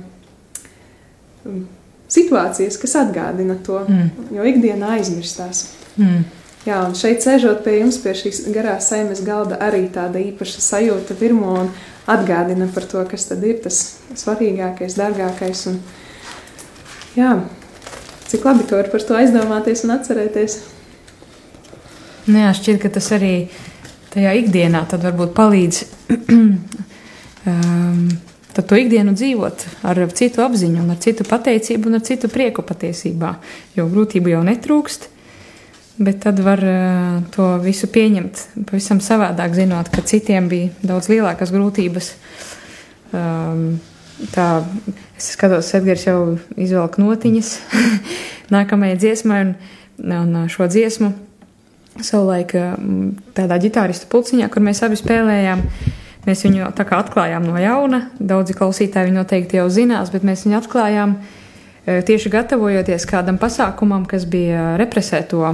situācijas, 2.09 2.79
kas 2.81 2.97
atgādina 3.03 3.59
to, 3.67 3.85
Mm. 3.89 4.11
jo 4.35 4.43
ikdienā 4.43 4.97
aizmirstās. 4.99 5.67
Mm. 5.99 6.25
Jā, 6.67 6.81
un 6.83 6.97
šeit 6.99 7.23
sēžot 7.23 7.63
pie 7.63 7.81
jums, 7.81 7.99
pie 8.03 8.11
šīs 8.11 8.41
garā 8.51 8.81
saimes 8.83 9.21
galda, 9.23 9.59
arī 9.63 9.85
tāda 9.95 10.19
īpaša 10.19 10.63
sajūta 10.65 11.15
virmo 11.15 11.53
un 11.61 11.71
atgādina 12.11 12.67
par 12.75 12.83
to, 12.83 13.05
kas 13.07 13.29
tad 13.29 13.45
ir 13.47 13.61
tas 13.63 13.99
svarīgākais, 14.15 14.97
dārgākais. 14.99 15.67
Un, 15.71 15.79
jā, 17.15 17.41
cik 18.27 18.45
labi, 18.45 18.67
ka 18.67 18.81
var 18.81 18.91
par 18.91 19.07
to 19.07 19.15
aizdomāties 19.15 19.85
un 19.87 19.95
atcerēties. 19.95 20.59
Nu, 22.27 22.41
jā, 22.43 22.51
šķiet, 22.59 22.79
ka 22.83 22.91
tas 22.91 23.07
arī 23.15 23.35
tajā 24.11 24.33
ikdienā 24.41 24.83
varbūt 24.91 25.35
palīdz 25.37 25.83
um, 27.51 28.07
to 28.57 28.79
ikdienu 28.81 29.13
dzīvot 29.15 29.67
ar 29.87 30.01
citu 30.17 30.43
apziņu, 30.43 30.87
ar 30.91 30.99
citu 31.03 31.27
pateicību 31.29 31.91
un 31.91 31.99
ar 31.99 32.03
citu 32.07 32.31
prieku 32.33 32.65
patiesībā. 32.67 33.37
Jo 33.77 33.87
grūtību 33.93 34.33
jau 34.33 34.41
netrūkst, 34.49 35.07
bet 36.03 36.19
tad 36.25 36.41
var 36.43 36.63
uh, 36.67 37.21
to 37.37 37.47
visu 37.63 37.87
pieņemt 37.93 38.43
pavisam 38.67 38.99
savādāk, 39.05 39.55
zinot, 39.55 39.93
ka 39.93 40.03
citiem 40.03 40.49
bija 40.51 40.73
daudz 40.83 41.11
lielākas 41.13 41.55
grūtības. 41.55 42.11
Um, 43.15 43.79
tā, 44.35 44.49
es 45.15 45.31
skatos, 45.37 45.71
Edgars 45.79 46.09
jau 46.09 46.19
izvelk 46.59 46.99
notiņas 46.99 47.55
nākamajai 48.57 48.99
dziesmai, 49.05 49.41
un, 49.47 49.55
un 50.03 50.37
uh, 50.43 50.51
šo 50.51 50.67
dziesmu 50.73 51.13
savulaik 52.05 52.53
mm, 52.57 53.31
tādā 53.37 53.59
ģitāristu 53.63 54.09
pulciņā, 54.13 54.49
kur 54.53 54.65
mēs 54.65 54.83
abi 54.87 54.99
spēlējām. 54.99 55.63
Mēs 56.27 56.43
viņu 56.43 56.73
tā 56.75 56.87
kā 56.89 56.99
atklājām 57.05 57.45
no 57.47 57.55
jauna. 57.61 58.09
Daudzi 58.19 58.57
klausītāji 58.59 59.11
viņu 59.11 59.21
noteikti 59.21 59.61
jau 59.61 59.69
zinās, 59.71 60.11
bet 60.11 60.27
mēs 60.27 60.43
viņu 60.47 60.59
atklājām 60.59 61.15
e, 61.15 62.01
tieši 62.09 62.33
gatavojoties 62.35 63.07
kādam 63.07 63.39
pasākumam, 63.39 64.09
kas 64.11 64.27
bija 64.27 64.73
represēto, 64.81 65.53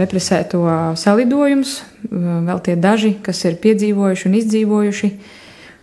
represēto 0.00 0.64
salidojums. 0.96 1.76
Vēl 2.08 2.64
tie 2.64 2.78
daži, 2.80 3.18
kas 3.20 3.44
ir 3.44 3.60
piedzīvojuši 3.60 4.30
un 4.30 4.38
izdzīvojuši 4.40 5.12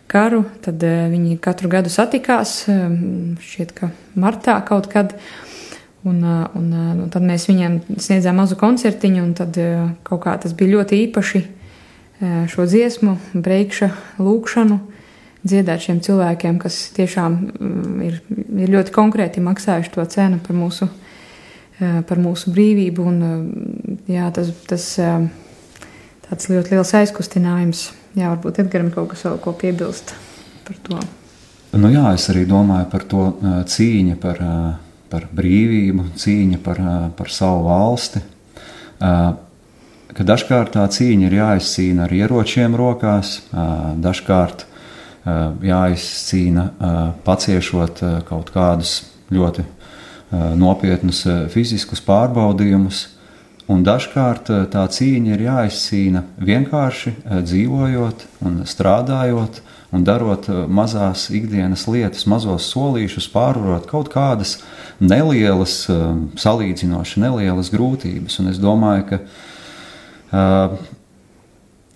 karu, 0.10 0.42
tad 0.66 0.82
e, 0.82 0.96
viņi 1.14 1.38
katru 1.44 1.70
gadu 1.70 1.94
satikās, 1.94 2.64
šķiet, 2.66 3.76
ka 3.78 3.92
martā 4.18 4.58
kaut 4.66 4.90
kad. 4.90 5.14
Un, 6.06 6.20
ā, 6.22 6.38
un, 6.56 6.68
ā, 6.72 6.84
nu, 6.96 7.08
tad 7.12 7.26
mēs 7.26 7.48
viņiem 7.50 7.80
sniedzām 7.98 8.38
mazu 8.38 8.56
koncertiņu, 8.60 9.24
un 9.24 9.34
tad 9.38 9.58
ā, 9.60 9.88
kaut 10.08 10.22
kā 10.28 10.36
tas 10.42 10.54
bija 10.58 10.78
ļoti 10.78 11.02
īpaši 11.08 11.44
šo 12.50 12.66
dziesmu, 12.66 13.18
breikša, 13.38 13.92
lūkšanu 14.18 14.80
dziedāt 15.48 15.84
šiem 15.86 16.00
cilvēkiem, 16.04 16.58
kas 16.62 16.80
tiešām 16.98 17.36
mm, 17.38 17.98
ir, 18.08 18.16
ir 18.64 18.72
ļoti 18.74 18.94
konkrēti 18.96 19.44
maksājuši 19.44 19.94
to 19.94 20.06
cenu 20.12 20.40
par 20.44 20.58
mūsu, 20.58 20.90
par 21.80 22.22
mūsu 22.22 22.54
brīvību. 22.56 23.06
Un, 23.12 24.00
jā, 24.12 24.30
tas, 24.36 24.52
tas 24.70 24.88
tāds 26.28 26.50
ļoti 26.52 26.76
liels 26.76 26.96
aizkustinājums. 27.02 27.86
Jā, 28.18 28.32
varbūt 28.34 28.64
Edgaram 28.64 28.90
kaut 28.94 29.12
kas 29.14 29.24
vēl 29.28 29.38
ko 29.44 29.54
piebilst 29.58 30.16
par 30.68 30.82
to. 30.88 31.00
Nu, 31.78 31.92
jā, 31.94 32.10
es 32.18 32.26
arī 32.32 32.48
domāju 32.50 32.90
par 32.92 33.06
to 33.06 33.30
cīņu 33.70 34.18
par, 34.24 34.42
ā, 34.42 34.58
par 35.12 35.28
brīvību, 35.36 36.12
cīņu 36.20 36.62
par, 36.64 36.82
par 37.18 37.32
savu 37.34 37.68
valsti. 37.68 38.22
Ka 40.18 40.26
dažkārt 40.26 40.74
tā 40.76 40.86
cīņa 40.90 41.28
ir 41.28 41.38
jāizcīna 41.38 42.08
ar 42.08 42.16
ieročiem 42.16 42.76
rokās, 42.80 43.42
dažkārt 44.02 44.66
jāizcīna 45.68 46.68
paciešot 47.28 48.02
kaut 48.30 48.52
kādus 48.56 49.02
ļoti 49.34 49.66
nopietnus 50.58 51.24
fiziskus 51.54 52.02
pārbaudījumus. 52.04 53.06
Un 53.68 53.84
dažkārt 53.84 54.48
ā, 54.48 54.62
tā 54.72 54.86
cīņa 54.88 55.34
ir 55.36 55.42
jāizcīna 55.44 56.24
vienkārši 56.40 57.12
ā, 57.28 57.42
dzīvojot 57.44 58.24
un 58.48 58.62
strādājot 58.64 59.60
un 59.92 60.06
darot 60.08 60.48
ā, 60.48 60.62
mazās 60.72 61.26
ikdienas 61.36 61.84
lietas, 61.92 62.24
mazos 62.32 62.70
solīšus, 62.72 63.28
pārvarot 63.34 63.90
kaut 63.92 64.08
kādas 64.14 64.62
nelielas, 65.04 65.82
salīdzinoši 66.40 67.24
nelielas 67.26 67.72
grūtības. 67.74 68.40
Un 68.42 68.54
es 68.54 68.62
domāju, 68.64 69.04
ka 69.12 69.20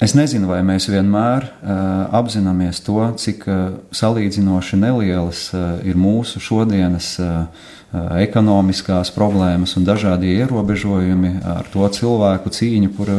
Es 0.02 0.16
nezinu, 0.18 0.48
vai 0.50 0.64
mēs 0.66 0.88
vienmēr 0.90 1.44
uh, 1.46 1.74
apzināmies 2.18 2.80
to, 2.82 3.04
cik 3.22 3.44
uh, 3.46 3.60
salīdzinoši 3.94 4.80
nelielas 4.82 5.44
uh, 5.54 5.76
ir 5.86 6.00
mūsu 6.00 6.42
šodienas 6.42 7.20
ekonomiskās 7.92 9.10
problēmas 9.12 9.74
un 9.76 9.84
dažādie 9.84 10.32
ierobežojumi 10.40 11.34
ar 11.44 11.68
to 11.74 11.84
cilvēku 11.92 12.54
cīņu, 12.56 12.92
kur, 12.96 13.10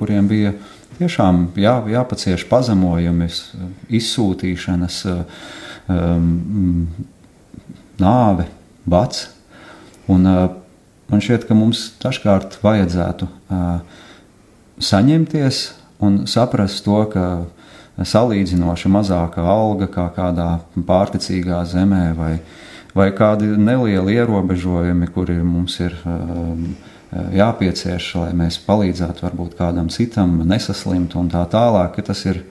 kuriem 0.00 0.26
bija 0.26 0.50
tiešām 0.98 1.44
jā, 1.54 1.76
jāpacieš 1.92 2.42
pazemojumi, 2.50 3.30
izsūtīšanas, 4.00 4.98
um, 5.94 6.26
nāve, 8.02 8.48
bats. 8.82 9.28
Un, 10.10 10.26
man 10.26 11.22
šķiet, 11.22 11.46
ka 11.46 11.54
mums 11.54 11.92
dažkārt 12.02 12.58
vajadzētu 12.66 13.30
saņemties 14.90 15.68
un 16.00 16.24
saprast 16.30 16.84
to, 16.84 17.02
ka 17.12 17.24
salīdzinoši 18.00 18.90
mazāka 18.92 19.44
alga 19.44 19.88
kā 19.92 20.06
kādā 20.16 20.50
pārticīgā 20.86 21.60
zemē, 21.68 22.04
vai, 22.16 22.32
vai 22.96 23.10
kādi 23.16 23.50
nelieli 23.60 24.16
ierobežojumi, 24.16 25.10
kuri 25.14 25.40
mums 25.44 25.76
ir 25.82 25.96
um, 26.08 26.70
jāpiecieš, 27.10 28.14
lai 28.22 28.30
mēs 28.38 28.60
palīdzētu 28.66 29.26
varbūt 29.26 29.58
kādam 29.58 29.90
citam 29.92 30.40
nesaslimt 30.48 31.16
un 31.18 31.28
tā 31.32 31.42
tālāk, 31.50 31.96
ka 31.98 32.08
tas 32.12 32.24
ir, 32.30 32.44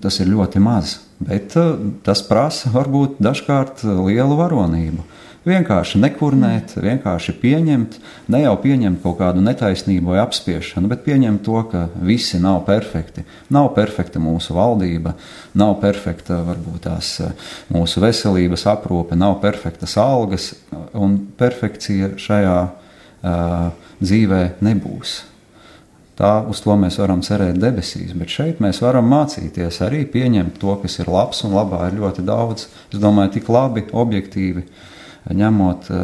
tas 0.00 0.20
ir 0.22 0.30
ļoti 0.32 0.62
maz. 0.62 0.98
Bet 1.18 1.56
uh, 1.58 1.74
tas 2.06 2.22
prasa 2.24 2.72
varbūt 2.72 3.18
dažkārt 3.22 3.84
lielu 3.84 4.38
varonību. 4.38 5.04
Vienkārši 5.46 6.00
nekurnēt, 6.02 6.74
vienkārši 6.82 7.32
pieņemt, 7.38 7.98
ne 8.34 8.40
jau 8.42 8.56
pieņemt 8.58 8.98
kaut 9.04 9.20
kādu 9.20 9.42
netaisnību 9.44 10.10
vai 10.10 10.18
apspiešanu, 10.24 10.90
bet 10.90 11.04
pieņemt 11.06 11.44
to, 11.46 11.60
ka 11.70 11.84
visi 12.02 12.40
nav 12.42 12.64
perfekti. 12.66 13.22
Nav 13.54 13.70
perfekta 13.76 14.18
mūsu 14.18 14.56
valdība, 14.56 15.14
nav 15.54 15.76
perfekta 15.82 16.40
varbūt 16.48 16.82
tās 16.88 17.12
eh, 17.22 17.48
mūsu 17.70 18.02
veselības 18.02 18.66
aprūpe, 18.74 19.16
nav 19.18 19.38
perfektas 19.44 19.94
algas, 20.02 20.50
un 20.98 21.16
perfekcija 21.38 22.16
šajā 22.18 22.58
uh, 22.66 23.88
dzīvē 24.02 24.42
nebūs. 24.64 25.18
Tā 26.18 26.32
uz 26.50 26.58
to 26.64 26.74
mēs 26.74 26.98
varam 26.98 27.20
cerēt 27.22 27.60
debesīs, 27.62 28.10
bet 28.18 28.32
šeit 28.34 28.62
mēs 28.62 28.80
varam 28.82 29.06
mācīties 29.06 29.78
arī 29.86 30.02
pieņemt 30.10 30.58
to, 30.58 30.74
kas 30.82 30.98
ir 30.98 31.10
labs, 31.14 31.44
un 31.46 31.54
labā 31.54 31.84
ir 31.86 32.00
ļoti 32.00 32.24
daudz. 32.26 32.66
Es 32.90 32.98
domāju, 32.98 33.36
tik 33.36 33.50
labi, 33.54 33.84
objektīvi 33.94 34.64
ņemot 35.34 35.90
uh, 35.92 35.98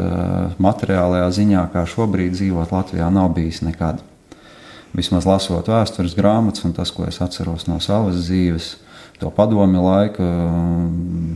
materiālajā 0.63 1.29
ziņā, 1.39 1.63
kā 1.73 1.85
šobrīd 1.89 2.35
dzīvot 2.37 2.75
Latvijā, 2.75 3.09
nav 3.13 3.33
bijis 3.37 3.63
nekad. 3.65 4.03
Vismaz 4.95 5.27
lasot 5.27 5.69
vēstures 5.71 6.15
grāmatas, 6.15 6.65
un 6.69 6.75
tas, 6.77 6.93
ko 6.95 7.09
es 7.09 7.19
atceros 7.25 7.67
no 7.67 7.81
savas 7.83 8.21
dzīves, 8.27 8.75
to 9.19 9.31
padomi 9.35 9.81
laika 9.81 10.23
um, 10.23 11.35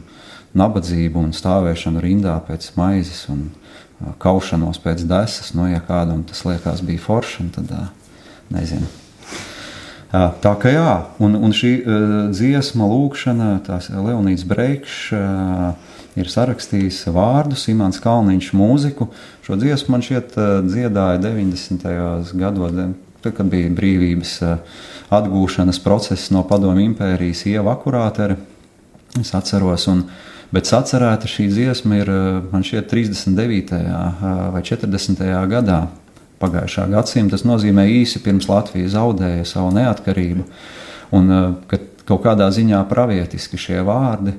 nabadzību 0.58 1.24
un 1.26 1.34
stāvēšanu 1.34 2.02
rindā 2.04 2.36
pēc 2.46 2.70
maizes 2.78 3.24
un 3.32 3.48
uh, 3.48 4.14
kaušanos 4.22 4.78
pēc 4.84 5.04
desas. 5.08 5.54
Nu, 5.56 5.66
ja 5.70 5.82
kādam 5.82 6.22
tas 6.28 6.44
liekas 6.46 6.84
bija 6.86 7.02
forši, 7.02 7.50
tad 7.56 7.74
uh, 7.74 7.90
nezinu. 8.54 8.88
Tā 10.08 10.54
kā 10.56 10.70
jā, 10.72 10.92
un, 11.20 11.34
un 11.36 11.52
šī 11.52 11.70
dziesma, 12.32 12.86
lūkšana, 12.88 13.48
tās 13.66 13.90
Leonīds 13.92 14.46
Breikšs. 14.48 15.10
Ir 16.18 16.26
sarakstījis 16.26 17.04
vārdus, 17.14 17.68
Imants 17.70 18.00
Kalniņš 18.02 18.48
mūziku. 18.58 19.06
Šo 19.46 19.54
dziesmu 19.60 19.94
man 19.94 20.02
šķiet 20.02 20.32
eh, 20.34 20.48
dziedāja 20.66 21.20
90. 21.22 21.84
gados, 22.40 22.72
tad, 23.22 23.34
kad 23.36 23.50
bija 23.52 23.70
brīvības 23.76 24.32
eh, 24.42 24.80
atgūšanas 25.14 25.78
process 25.84 26.32
no 26.34 26.42
padomu 26.48 26.82
impērijas 26.82 27.44
ieva 27.52 27.76
akurātere. 27.76 28.38
Es 29.20 29.30
atceros, 29.36 29.86
un, 29.92 30.02
bet 30.50 30.66
sacerēta 30.66 31.30
šī 31.30 31.46
dziesma 31.52 32.00
ir 32.00 32.10
eh, 32.10 32.26
man 32.50 32.66
šķiet 32.66 32.90
39. 32.90 33.78
vai 34.56 34.64
40. 34.66 35.22
gadā 35.54 35.84
pagājušā 36.42 36.88
gadsimta. 36.96 37.36
Tas 37.36 37.46
nozīmē 37.46 37.86
īsi 38.00 38.24
pirms 38.26 38.50
Latvija 38.50 38.90
zaudēja 38.96 39.46
savu 39.46 39.70
neatkarību. 39.78 40.50
Un, 41.14 41.32
kad 41.70 41.86
kaut 42.10 42.26
kādā 42.26 42.50
ziņā 42.52 42.82
pravietiski 42.90 43.60
šie 43.60 43.80
vārdi 43.86 44.34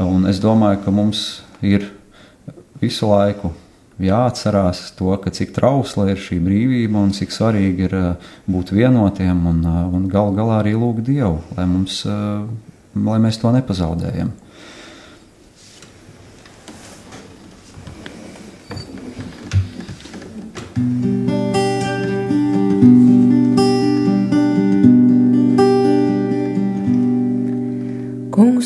Un 0.00 0.24
es 0.30 0.38
domāju, 0.40 0.80
ka 0.84 0.92
mums 0.94 1.42
ir 1.60 1.90
visu 2.80 3.10
laiku 3.10 3.52
jāatcerās 4.00 4.94
to, 4.96 5.12
cik 5.28 5.52
trausla 5.52 6.08
ir 6.12 6.20
šī 6.20 6.38
brīvība 6.40 7.02
un 7.04 7.12
cik 7.12 7.34
svarīgi 7.34 7.84
ir 7.84 7.96
uh, 7.98 8.30
būt 8.48 8.72
vienotiem 8.72 9.42
un, 9.50 9.60
uh, 9.66 9.82
un 9.92 10.06
gal 10.08 10.32
galā 10.36 10.62
arī 10.62 10.72
lūgt 10.72 11.04
Dievu, 11.04 11.42
lai, 11.56 11.66
mums, 11.68 12.00
uh, 12.08 12.46
lai 12.96 13.18
mēs 13.20 13.40
to 13.42 13.52
nepazaudējam. 13.52 14.32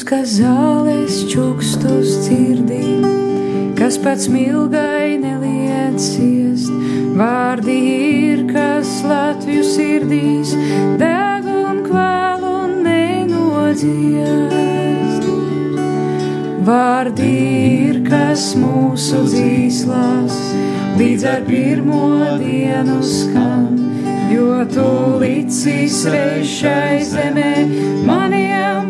Kas 0.05 0.35
zālēs 0.37 1.23
čukstus 1.33 2.11
dzirdī, 2.27 3.01
kas 3.79 3.97
pats 3.97 4.27
milgai 4.29 5.17
neliecies, 5.23 6.67
vārdi 7.17 7.77
ir, 7.95 8.43
kas 8.51 8.91
Latviju 9.09 9.65
sirdīs 9.65 10.53
deg 11.01 11.49
un 11.49 11.81
kvēl 11.87 12.45
un 12.51 12.85
nenodziest. 12.85 14.05
Vārdi 16.69 17.33
ir, 17.89 18.05
kas 18.05 18.53
mūsu 18.61 19.25
dzīslās 19.25 20.37
līdz 21.01 21.25
ar 21.33 21.43
pirmo 21.49 22.05
dienu 22.45 23.01
skan 23.01 23.73
jo 24.35 24.65
tu 24.69 24.89
licis 25.25 26.05
reišai 26.13 27.05
zemē 27.09 27.53
maniem 28.05 28.44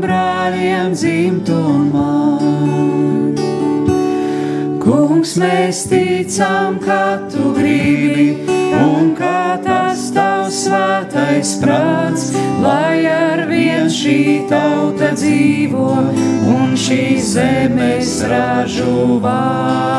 brāļiem 0.05 0.93
dzimt 0.95 1.49
un 1.55 1.89
man. 1.95 3.35
Kungs, 4.85 5.33
mēs 5.41 5.85
ticam, 5.89 6.77
ka 6.85 7.19
tu 7.33 7.55
gribi 7.57 8.45
un 8.77 9.15
kā 9.17 9.57
tas 9.65 10.11
tavs 10.13 10.65
svētais 10.67 11.55
prāts, 11.63 12.25
lai 12.65 13.07
ar 13.09 13.47
vien 13.49 13.89
šī 13.89 14.45
tauta 14.51 15.09
dzīvo 15.17 15.89
un 16.53 16.77
šī 16.77 17.05
zemes 17.33 18.19
ražu 18.29 19.19
vārds. 19.25 19.95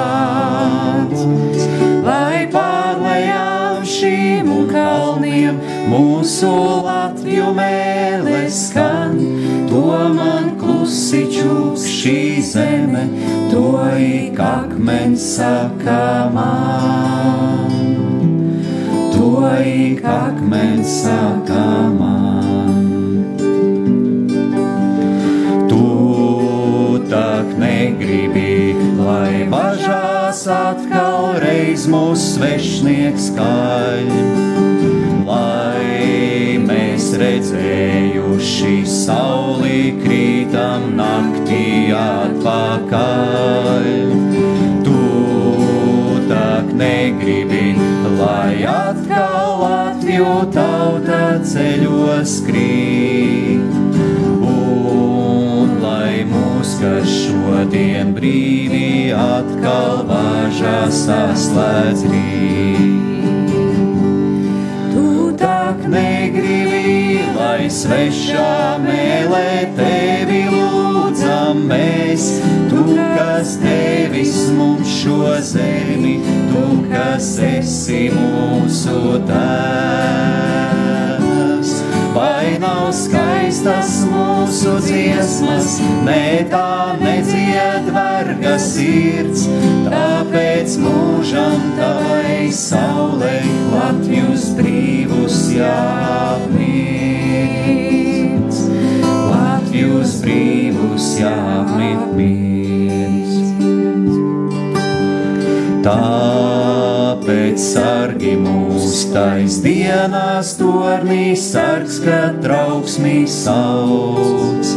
Pārlējām 4.45 4.65
šīm 4.65 4.67
kalniem 4.69 5.57
mūsu 5.89 6.49
Latviju 6.85 7.53
mēlēs 7.55 8.69
skan, 8.69 9.17
to 9.69 9.81
man 10.13 10.51
klusi 10.59 11.25
čūs 11.33 11.85
šī 11.89 12.41
zeme, 12.41 13.07
to 13.51 13.81
ik 13.97 14.39
akmens 14.39 15.25
saka 15.37 16.29
man. 16.33 17.73
To 19.15 19.49
ik 19.65 20.03
akmens 20.05 21.01
saka 21.01 21.89
man. 21.97 22.83
Tu 25.69 27.01
tak 27.09 27.57
negribi, 27.57 28.75
lai 28.97 29.45
bažās 30.35 30.47
atkal 30.51 31.39
reiz 31.39 31.85
mūsu 31.87 32.35
svešnieks 32.35 33.29
kaļ. 33.37 34.09
Lai 35.25 36.59
mēs 36.59 37.15
redzējuši 37.15 38.85
sauli 38.85 39.95
krītam 40.03 40.95
naktī 40.97 41.93
atpakaļ. 41.95 43.87
Tu 44.83 44.99
tak 46.27 46.73
negribi, 46.73 47.75
lai 48.19 48.65
atkal 48.67 49.61
Latviju 49.63 50.51
tauta 50.51 51.39
ceļos 51.43 52.41
krīt 52.45 53.54
kas 56.85 57.09
šodien 57.09 58.11
brīvi 58.13 59.09
atkal 59.17 60.03
vāžās 60.05 60.99
saslēdz 61.07 62.03
rīt. 62.11 63.55
Tu 64.91 65.31
tak 65.39 65.81
negribi, 65.89 67.25
lai 67.37 67.65
svešā 67.73 68.77
mēlē 68.83 69.73
tevi 69.79 70.43
lūdzam 70.51 71.65
mēs, 71.71 72.23
tu, 72.69 72.85
kas 73.17 73.57
devis 73.63 74.37
mums 74.53 74.89
šo 75.01 75.33
zemi, 75.41 76.15
tu, 76.51 76.63
kas 76.93 77.27
esi 77.49 78.03
mūsu 78.13 79.25
tēvs 79.25 80.65
vai 82.13 82.47
nav 82.61 82.93
skaistas 83.65 84.05
mūsu 84.05 84.75
dziesmas, 84.77 85.79
ne 86.05 86.45
tā 86.51 86.93
nedzied 86.99 87.87
verga 87.95 88.59
sirds, 88.61 89.47
tāpēc 89.89 90.77
mūžam 90.83 91.73
tavai 91.79 92.51
saulē 92.53 93.41
Latvijas 93.73 94.53
brīvus 94.59 95.49
jāapmīts. 95.55 96.69
Latvijas 99.33 100.21
brīvus 100.21 101.17
jāapmīts. 101.23 102.45
Tāpēc 107.25 107.57
sargi 107.57 108.35
mūs 108.37 108.75
Klustais 108.85 109.55
dienās 109.63 110.51
tornī 110.59 111.31
sargs, 111.33 111.95
kad 112.03 112.35
trauksmī 112.43 113.23
sauc. 113.25 114.69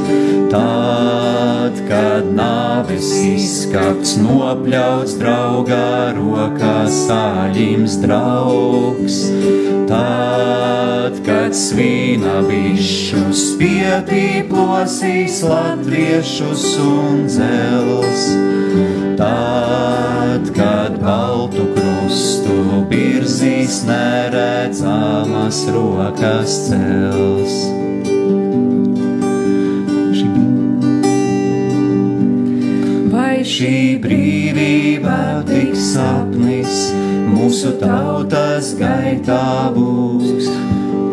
Tad, 0.49 1.77
kad 1.91 2.31
nāves 2.33 3.11
izskapts 3.21 4.15
nopļauts 4.23 5.19
draugā 5.21 6.15
rokās 6.17 7.03
sāļims 7.09 7.99
draugs. 8.07 9.19
Tad, 9.93 11.21
kad 11.29 11.53
svīna 11.53 12.39
bišus 12.49 13.45
pietīplosīs 13.61 15.43
latviešus 15.51 16.65
un 16.87 17.27
dzels. 17.29 18.25
Tad, 19.21 20.49
kad 20.57 20.97
baltu 21.05 21.69
krustu 22.19 22.55
virzīs 22.91 23.85
neredzamas 23.87 25.59
rokas 25.71 26.55
cels. 26.67 27.53
Vai 33.13 33.45
šī 33.47 33.79
brīvība 34.03 35.45
tik 35.47 35.79
sapnis 35.79 36.91
mūsu 37.31 37.77
tautas 37.79 38.75
gaitā 38.83 39.71
būs? 39.79 40.51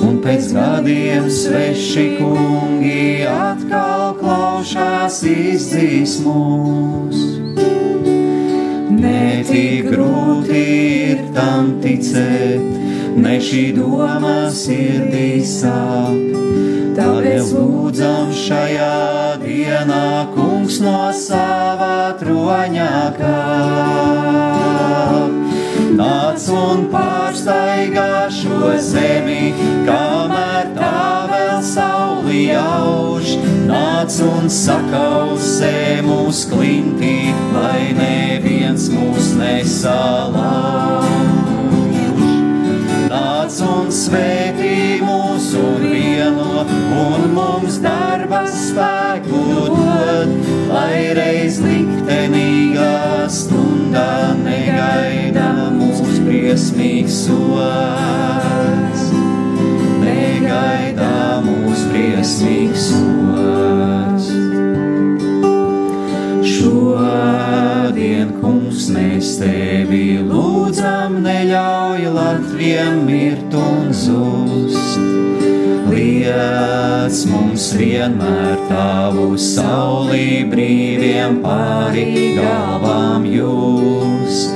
Un 0.09 0.17
pēc 0.25 0.49
gadiem 0.57 1.29
sveši 1.29 2.09
kungi 2.17 3.29
atkal 3.29 4.17
klaušās 4.25 5.21
izdzīs 5.37 6.17
mūs. 6.25 7.34
Tik 9.55 9.85
grūti 9.87 10.61
ir 11.07 11.19
tam 11.31 11.67
ticēt, 11.79 12.63
ne 13.23 13.35
šī 13.39 13.61
doma 13.77 14.51
sirdī 14.51 15.39
sāp. 15.47 16.33
Tāpēc 16.97 17.53
lūdzam 17.55 18.33
šajā 18.35 18.89
dienā, 19.45 20.27
kungs 20.35 20.81
no 20.83 21.07
savā 21.15 22.19
troņā 22.19 22.99
kāp. 23.21 23.31
Nāc 26.03 26.51
un 26.51 26.85
pārsteigā 26.91 28.27
šo 28.41 28.75
zemi, 28.91 29.55
kamēr 29.87 30.75
tā 30.75 31.01
vēl 31.31 31.59
sauli 31.71 32.47
jauž. 32.51 33.04
Nāc 33.65 34.13
un 34.21 34.45
sakausē 34.51 36.01
mūs 36.05 36.43
klintī, 36.51 37.33
lai 37.55 37.95
neviens 37.97 38.85
mūs 38.93 39.31
nesalauž. 39.39 41.09
Nāc 43.09 43.57
un 43.65 43.89
svētī 43.89 45.01
mūsu 45.01 45.63
vieno, 45.81 46.65
un 47.01 47.25
mums 47.33 47.79
darba 47.81 48.43
spēku 48.53 49.41
dod, 49.73 50.29
lai 50.69 50.97
reiz 51.17 51.57
liktenīgā 51.65 53.25
stundā 53.33 54.35
negaida 54.43 55.49
mūs 55.73 56.21
briesmīgs 56.27 57.17
sots. 57.25 58.94
Negaida 60.35 61.39
mūs 61.45 61.85
briesmīgs 61.87 62.89
sots. 62.89 64.25
Šodien, 66.43 68.33
kungs, 68.41 68.89
mēs 68.91 69.37
tevi 69.39 70.17
lūdzam, 70.27 71.21
neļauj 71.23 72.09
Latvijam 72.17 72.99
mirt 73.07 73.55
un 73.55 73.95
zust. 73.95 74.99
Liec 75.87 77.21
mums 77.31 77.69
vienmēr 77.79 78.59
tavu 78.67 79.31
saulī 79.39 80.43
brīviem 80.51 81.39
pāri 81.45 82.35
galvām 82.41 83.23
just. 83.31 84.54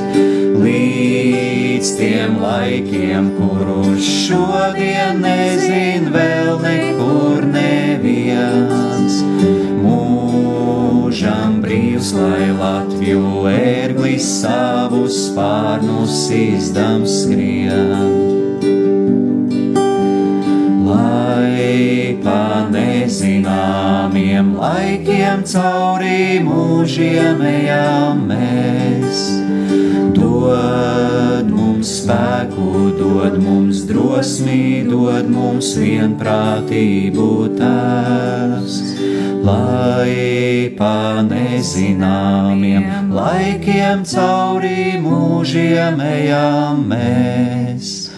Līdz 1.89 1.97
tiem 1.97 2.33
laikiem, 2.37 3.27
kurus 3.33 4.05
šodien 4.27 5.23
nezin 5.23 6.11
vēl 6.13 6.59
nekur 6.61 7.47
neviens 7.49 9.15
mūžam 9.81 11.55
brīvs, 11.63 12.11
lai 12.13 12.51
Latviju 12.59 13.47
ērglis 13.49 14.27
savus 14.43 15.17
spārnus 15.31 16.29
izdams 16.29 17.23
skrien. 17.23 18.13
Lai 20.85 22.13
pa 22.21 22.69
nezināmiem 22.69 24.53
laikiem 24.61 25.41
cauri 25.41 26.37
mūžiem 26.45 27.41
ejam 27.49 28.27
mēs, 28.29 29.25
dod 30.13 31.18
spēku, 32.09 32.97
dod 32.97 33.35
mums 33.37 33.83
drosmi, 33.85 34.81
dod 34.89 35.27
mums 35.29 35.75
vienprātību 35.77 37.25
tēvs 37.59 38.77
lai 39.45 40.73
pa 40.77 41.21
nezināmiem 41.27 43.13
laikiem 43.13 44.01
cauri 44.09 44.97
mūžiem 45.03 46.01
ejam 46.01 46.81
mēs. 46.89 48.09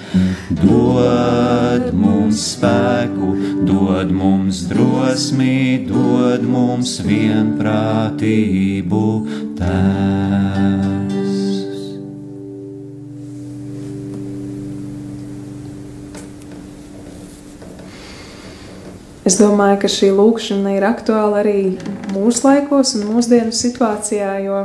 Dod 0.61 1.91
mums 1.95 2.39
spēku, 2.55 3.35
dod 3.67 4.11
mums 4.15 4.65
drosmi, 4.71 5.83
dod 5.91 6.47
mums 6.47 6.97
vienprātību 7.11 9.05
tēvs. 9.59 11.00
Es 19.31 19.37
domāju, 19.39 19.77
ka 19.79 19.87
šī 19.87 20.09
lūkšana 20.11 20.73
ir 20.75 20.83
aktuāla 20.83 21.37
arī 21.39 21.77
mūsu 22.11 22.41
laikos 22.43 22.89
un 22.97 23.05
mūsdienu 23.13 23.53
situācijā, 23.55 24.31
jo 24.43 24.57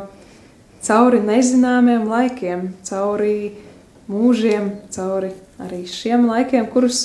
cauri 0.82 1.20
nezināmiem 1.22 2.08
laikiem, 2.10 2.64
cauri 2.88 3.52
mūžiem, 4.10 4.72
cauri 4.90 5.30
arī 5.62 5.84
šiem 5.86 6.26
laikiem, 6.26 6.66
kurus 6.72 7.04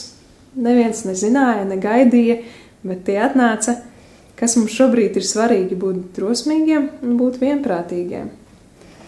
neviens 0.58 1.04
nezināja, 1.06 1.68
negaidīja, 1.70 2.40
bet 2.82 3.06
tie 3.06 3.20
atnāca, 3.28 3.78
kas 4.42 4.58
mums 4.58 4.74
šobrīd 4.80 5.22
ir 5.22 5.30
svarīgi 5.30 5.78
būt 5.78 6.16
drosmīgiem 6.18 6.90
un 7.06 7.14
būt 7.22 7.38
vienprātīgiem. 7.44 8.34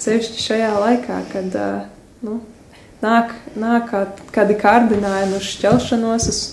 Sevišķi 0.06 0.46
šajā 0.46 0.70
laikā, 0.78 1.24
kad 1.34 1.58
nu, 2.22 2.38
nāk, 3.02 3.34
nāk 3.58 3.98
kādi 4.38 4.62
kārdinājumi 4.62 5.42
uz 5.42 5.50
šķelšanos, 5.56 6.30
uz 6.30 6.46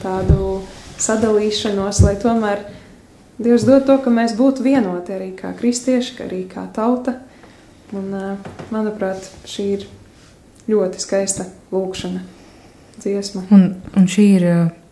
tādu 0.00 0.62
sadalīšanos, 1.02 2.02
lai 2.04 2.16
tomēr 2.20 2.64
Dievs 3.36 3.66
dod 3.68 3.84
to, 3.84 3.98
ka 4.00 4.08
mēs 4.08 4.32
būtu 4.32 4.64
vienoti 4.64 5.12
arī 5.12 5.26
kā 5.36 5.50
kristieši, 5.56 6.14
arī 6.24 6.46
kā 6.48 6.64
tauta. 6.72 7.18
Un, 7.92 8.08
manuprāt, 8.72 9.28
šī 9.46 9.66
ir 9.74 9.84
ļoti 10.72 11.02
skaista 11.02 11.44
lūkšana, 11.70 12.22
dziesma. 12.96 13.44
Un, 13.52 13.66
un 13.92 14.08
šī 14.10 14.24
ir 14.38 14.46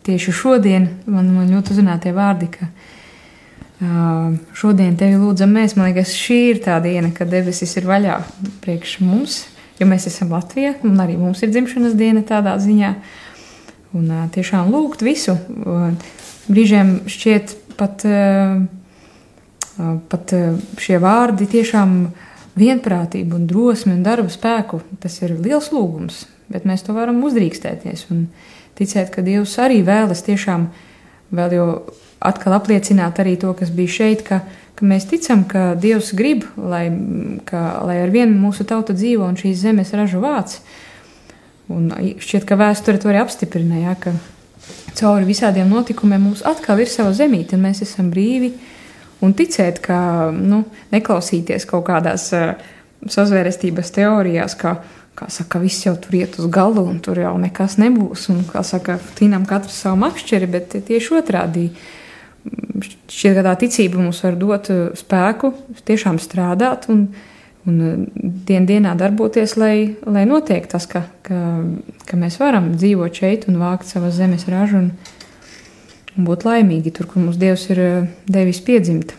tieši 0.04 0.36
šodien, 0.36 0.90
man, 1.08 1.32
man 1.32 1.48
ļoti 1.50 1.72
uzrunā 1.72 1.96
tie 2.04 2.12
vārdi, 2.14 2.50
ka 2.52 2.68
šodien 4.60 5.00
tevi 5.00 5.16
lūdzam 5.18 5.56
mēs. 5.56 5.78
Man 5.78 5.88
liekas, 5.88 6.12
šī 6.12 6.40
ir 6.52 6.62
tā 6.68 6.76
diena, 6.84 7.10
kad 7.16 7.32
debesis 7.32 7.72
ir 7.80 7.88
vaļā 7.88 8.20
priekš 8.62 8.98
mums, 9.08 9.40
jo 9.80 9.88
mēs 9.88 10.04
esam 10.12 10.36
Latvija, 10.36 10.76
un 10.84 11.00
arī 11.00 11.16
mums 11.18 11.40
ir 11.42 11.50
dzimšanas 11.56 11.96
diena 11.96 12.22
tādā 12.28 12.58
ziņā. 12.60 12.92
Uh, 12.92 13.23
un 13.94 14.10
uh, 14.10 14.26
tiešām 14.34 14.72
lūgt 14.74 15.04
visu. 15.06 15.36
Uh, 15.64 15.92
brīžiem 16.50 16.96
šķiet 17.10 17.56
pat, 17.78 18.04
uh, 18.08 18.62
pat 20.10 20.36
uh, 20.36 20.54
šie 20.80 21.00
vārdi 21.02 21.48
tiešām 21.50 21.98
vienprātību 22.58 23.38
un 23.38 23.46
drosmi 23.50 23.94
un 23.96 24.04
darba 24.06 24.30
spēku. 24.30 24.82
Tas 25.02 25.18
ir 25.22 25.36
liels 25.38 25.72
lūgums, 25.74 26.24
bet 26.52 26.66
mēs 26.68 26.86
to 26.86 26.94
varam 26.96 27.22
uzdrīkstēties 27.26 28.06
un 28.14 28.28
ticēt, 28.78 29.10
ka 29.14 29.24
Dievs 29.26 29.56
arī 29.62 29.82
vēlas 29.86 30.24
tiešām 30.26 30.68
vēl 31.34 31.56
jau 31.56 31.68
atkal 32.24 32.56
apliecināt 32.56 33.18
arī 33.20 33.36
to, 33.40 33.52
kas 33.56 33.72
bija 33.74 33.96
šeit, 33.98 34.24
ka, 34.26 34.40
ka 34.78 34.86
mēs 34.88 35.08
ticam, 35.10 35.44
ka 35.48 35.74
Dievs 35.80 36.12
grib, 36.16 36.46
lai, 36.56 36.86
ka, 37.48 37.64
lai 37.86 38.00
ar 38.04 38.14
vienu 38.14 38.36
mūsu 38.46 38.66
tauta 38.68 38.96
dzīvo 38.96 39.26
un 39.26 39.38
šīs 39.40 39.60
zemes 39.66 39.92
ražu 39.96 40.22
vācu. 40.24 40.62
Un 41.72 41.88
šķiet, 42.20 42.44
ka 42.44 42.58
vēsture 42.60 43.00
to 43.00 43.08
arī 43.08 43.22
apstiprināja, 43.22 43.94
ka 44.00 44.12
cauri 44.98 45.28
visādiem 45.28 45.70
notikumiem 45.72 46.28
mums 46.28 46.44
atkal 46.46 46.82
ir 46.82 46.90
sava 46.92 47.14
zemīte, 47.16 47.56
un 47.56 47.64
mēs 47.64 47.82
esam 47.86 48.10
brīvi. 48.12 48.52
Un 49.24 49.32
ticēt, 49.32 49.80
ka 49.80 49.96
nu, 50.34 50.64
neklausīties 50.92 51.64
kaut 51.70 51.86
kādās 51.86 52.26
uh, 52.36 52.52
sazvērestības 53.08 53.92
teorijās, 53.94 54.56
ka, 54.60 54.76
kā 55.16 55.28
saka, 55.32 55.60
viss 55.62 55.86
jau 55.86 55.94
tur 56.00 56.18
iet 56.18 56.36
uz 56.40 56.50
galu, 56.52 56.84
un 56.90 56.98
tur 57.04 57.22
jau 57.22 57.32
nekas 57.40 57.78
nebūs. 57.80 58.28
Un, 58.34 58.42
kā 58.50 58.64
saka, 58.66 58.98
tīnām 59.16 59.46
katrs 59.48 59.78
savu 59.86 60.02
makšķeri, 60.04 60.50
bet 60.52 60.76
tieši 60.88 61.20
otrādi. 61.20 61.68
Šķiet, 62.44 63.38
ka 63.38 63.46
tā 63.46 63.54
ticība 63.62 64.02
mums 64.02 64.20
var 64.26 64.36
dot 64.36 64.68
uh, 64.74 64.90
spēku 64.98 65.54
tiešām 65.88 66.20
strādāt 66.20 66.90
un, 66.92 67.06
un 67.70 67.80
uh, 67.80 67.98
dien 68.48 68.66
dienā 68.68 68.94
darboties, 69.00 69.56
lai, 69.60 69.96
lai 70.06 70.24
notiek 70.28 70.66
tas, 70.70 70.86
ka, 70.90 71.04
ka, 71.26 71.40
ka 72.08 72.18
mēs 72.20 72.38
varam 72.40 72.72
dzīvot 72.76 73.20
šeit 73.20 73.46
un 73.50 73.60
vākt 73.62 73.88
savas 73.88 74.18
zemes 74.18 74.46
ražu 74.50 74.82
un, 74.82 74.90
un 76.16 76.28
būt 76.28 76.46
laimīgi 76.48 76.94
tur, 76.94 77.08
kur 77.10 77.24
mums 77.24 77.40
Dievs 77.40 77.68
ir 77.72 77.84
uh, 77.84 78.10
devis 78.30 78.62
piedzimt. 78.64 79.16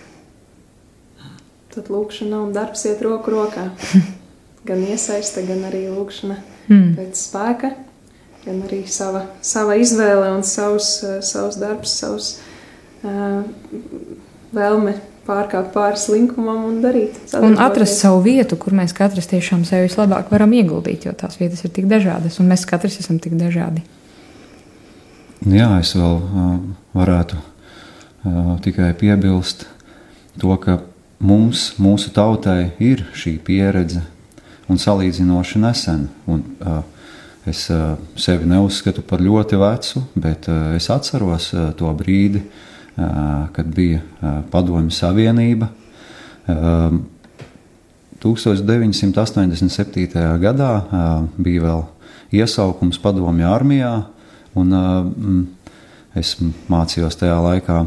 Tad 1.75 1.89
lūkšana 1.91 2.45
un 2.45 2.53
darbs 2.55 2.85
iet 2.87 3.01
roku 3.03 3.33
rokā. 3.33 3.69
gan 4.67 4.81
iesaiste, 4.85 5.43
gan 5.45 5.65
arī 5.67 5.85
lūkšana 5.93 6.37
mm. 6.69 6.93
pēc 6.97 7.19
spēka, 7.19 7.71
gan 8.45 8.61
arī 8.65 8.83
sava, 8.89 9.25
sava 9.45 9.77
izvēle 9.81 10.31
un 10.33 10.45
savs, 10.47 10.97
uh, 11.05 11.17
savs 11.25 11.59
darbs, 11.61 11.97
savs 12.01 12.31
uh, 13.05 13.43
vēlme 14.55 14.95
pārkāpt 15.25 15.73
pāri 15.73 15.99
slinkumam 15.99 16.63
un 16.69 16.79
darīt. 16.83 17.17
Un 17.41 17.57
atrast 17.61 17.99
savu 18.01 18.21
vietu, 18.25 18.57
kur 18.61 18.75
mēs 18.77 18.93
katrs 18.95 19.29
tiešām 19.31 19.65
sevi 19.67 19.89
vislabāk 19.89 20.31
varam 20.33 20.53
ieguldīt, 20.55 21.07
jo 21.07 21.13
tās 21.17 21.39
vietas 21.41 21.65
ir 21.65 21.73
tik 21.75 21.89
dažādas, 21.91 22.39
un 22.39 22.49
mēs 22.51 22.65
katrs 22.69 22.99
esam 23.01 23.19
tik 23.21 23.37
dažādi. 23.39 23.83
Jā, 25.45 25.69
es 25.81 25.93
vēl 25.97 26.19
uh, 26.21 26.57
varētu 26.95 27.37
uh, 27.37 28.51
tikai 28.65 28.93
piebilst 28.97 29.67
to, 30.41 30.55
ka 30.61 30.79
mums, 31.19 31.71
mūsu 31.81 32.13
tautai, 32.15 32.75
ir 32.81 33.05
šī 33.17 33.37
pieredze 33.45 34.03
un 34.71 34.81
salīdzinoši 34.81 35.61
nesen. 35.61 36.07
Un, 36.31 36.45
uh, 36.61 36.81
es 37.45 37.67
uh, 37.73 37.93
sevi 38.17 38.47
neuzskatu 38.49 39.03
par 39.05 39.21
ļoti 39.21 39.59
vecu, 39.61 40.05
bet 40.17 40.49
uh, 40.49 40.71
es 40.77 40.89
atceros 40.93 41.51
uh, 41.53 41.69
to 41.77 41.91
brīdi, 41.97 42.41
uh, 42.41 42.71
kad 42.95 43.73
bija 43.75 43.99
Padomju 44.51 44.93
Savienība. 44.95 45.67
Uh, 46.45 47.01
1987. 48.25 50.39
gadā 50.41 50.71
bija 51.37 51.65
vēl 51.65 51.83
iesaukums 52.33 52.97
Padomju 53.01 53.51
armijā, 53.51 53.93
un 54.57 54.73
Es 56.15 56.29
mācījos 56.71 57.17
tajā 57.19 57.35
laikā 57.43 57.77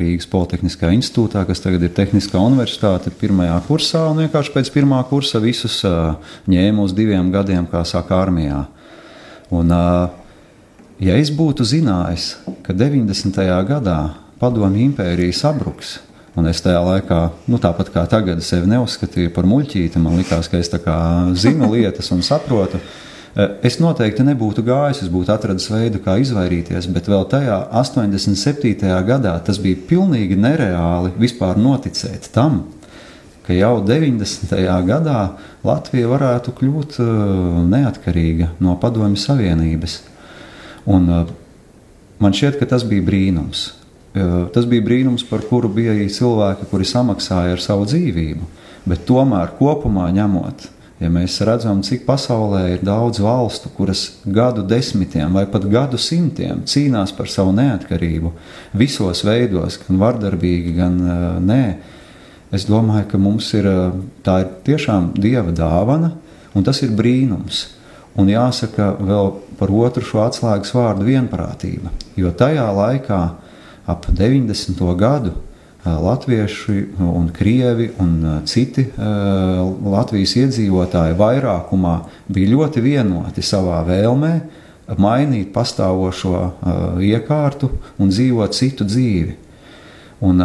Rīgas 0.00 0.26
Politehniskajā 0.32 0.96
institūtā, 0.96 1.44
kas 1.46 1.60
tagad 1.62 1.84
ir 1.86 1.92
Tehniskā 1.94 2.40
universitāte, 2.42 3.12
pirmajā 3.14 3.54
kursā. 3.68 4.00
Un 4.10 4.18
vienkārši 4.24 4.50
pēc 4.56 4.70
pirmā 4.74 4.98
kursa 5.06 5.38
visus 5.38 5.76
ņēmu 6.50 6.88
uz 6.88 6.96
diviem 6.98 7.30
gadiem, 7.30 7.68
kā 7.70 7.84
saka, 7.86 8.18
armijā. 8.24 8.64
Un, 9.54 9.70
ja 11.06 11.20
es 11.22 11.30
būtu 11.30 11.62
zinājis, 11.70 12.32
ka 12.66 12.74
90. 12.74 13.46
gadā 13.70 14.00
Padomju 14.38 14.84
impērija 14.90 15.34
sabruks, 15.34 15.98
Un 16.38 16.46
es 16.46 16.60
tajā 16.62 16.78
laikā, 16.84 17.18
nu, 17.50 17.58
tāpat 17.58 17.88
kā 17.90 18.04
tagad, 18.10 18.38
sevi 18.46 18.68
neuzskatīju 18.70 19.32
par 19.34 19.46
muļķīti. 19.48 19.98
Man 19.98 20.18
liekas, 20.20 20.46
ka 20.50 20.60
es 20.60 20.70
zinu 21.42 21.70
lietas 21.74 22.12
un 22.14 22.22
saprotu. 22.22 22.78
Eh, 23.34 23.56
es 23.66 23.78
noteikti 23.82 24.22
nebūtu 24.26 24.62
gājis, 24.66 25.02
es 25.04 25.10
būtu 25.10 25.32
atradis 25.34 25.66
veidu, 25.72 26.00
kā 26.04 26.14
izvairīties, 26.22 26.86
bet 26.94 27.10
vēl 27.10 27.26
tajā 27.30 27.58
87. 27.80 28.92
gadā 29.08 29.34
tas 29.44 29.58
bija 29.62 29.80
pilnīgi 29.88 30.38
nereāli 30.38 31.10
vispār 31.18 31.58
noticēt 31.58 32.30
tam, 32.34 32.64
ka 33.46 33.56
jau 33.56 33.80
90. 33.82 34.54
gadā 34.86 35.22
Latvija 35.66 36.12
varētu 36.12 36.54
kļūt 36.60 37.00
eh, 37.02 37.10
neatkarīga 37.74 38.52
no 38.62 38.78
Padomju 38.78 39.18
Savienības. 39.24 39.98
Un, 40.86 41.10
eh, 41.10 41.34
man 42.22 42.36
šķiet, 42.36 42.62
ka 42.62 42.70
tas 42.76 42.86
bija 42.86 43.06
brīnums. 43.10 43.72
Tas 44.14 44.64
bija 44.66 44.84
brīnums, 44.86 45.26
par 45.28 45.44
kuru 45.46 45.68
bija 45.72 45.92
arī 45.94 46.08
cilvēki, 46.10 46.66
kuri 46.70 46.88
samaksāja 46.88 47.54
ar 47.56 47.62
savu 47.62 47.86
dzīvību. 47.90 48.48
Bet 48.88 49.04
tomēr 49.08 49.52
kopumā 49.58 50.08
ņemot, 50.16 50.68
Ja 50.98 51.06
mēs 51.14 51.36
redzam, 51.46 51.78
cik 51.86 52.02
pasaulē 52.08 52.64
ir 52.72 52.80
daudz 52.82 53.20
valstu, 53.22 53.70
kuras 53.70 54.16
gadu 54.26 54.64
desmitiem 54.66 55.36
vai 55.36 55.44
pat 55.46 55.62
gadu 55.70 55.98
simtiem 55.98 56.64
cīnās 56.66 57.12
par 57.14 57.30
savu 57.30 57.52
neatkarību, 57.54 58.32
visos 58.74 59.22
veidos, 59.22 59.78
gan 59.84 60.00
vardarbīgi, 60.00 60.74
gan 60.74 60.98
uh, 60.98 61.28
nē, 61.38 61.62
es 62.50 62.66
domāju, 62.66 63.06
ka 63.12 63.20
mums 63.22 63.52
ir 63.54 63.68
tā 64.26 64.40
ir 64.42 64.50
tiešām 64.66 65.12
dieva 65.14 65.54
dāvana, 65.54 66.16
un 66.58 66.66
tas 66.66 66.82
ir 66.82 66.96
brīnums. 66.98 67.68
Un 68.18 68.32
jāsaka 68.32 68.96
vēl 68.98 69.30
par 69.60 69.70
otru 69.70 70.02
šo 70.02 70.24
atslēgas 70.24 70.74
vārdu 70.74 71.06
vienprātība, 71.06 71.92
jo 72.18 72.32
tajā 72.34 72.66
laikā, 72.74 73.20
ap 73.88 74.08
90. 74.12 74.82
gadu, 74.98 75.32
latvieši 75.88 76.86
un 76.98 77.28
krievi 77.32 77.88
un 78.02 78.42
citi 78.44 78.84
Latvijas 78.98 80.34
iedzīvotāji 80.36 81.16
vairākumā 81.16 81.94
bija 82.28 82.52
ļoti 82.52 82.82
vienoti 82.84 83.44
savā 83.46 83.80
vēlmē 83.86 84.32
mainīt 84.98 85.52
pastāvošo 85.54 86.40
iekārtu 87.04 87.70
un 88.00 88.10
dzīvot 88.12 88.56
citu 88.56 88.86
dzīvi. 88.88 89.36
Un, 90.24 90.42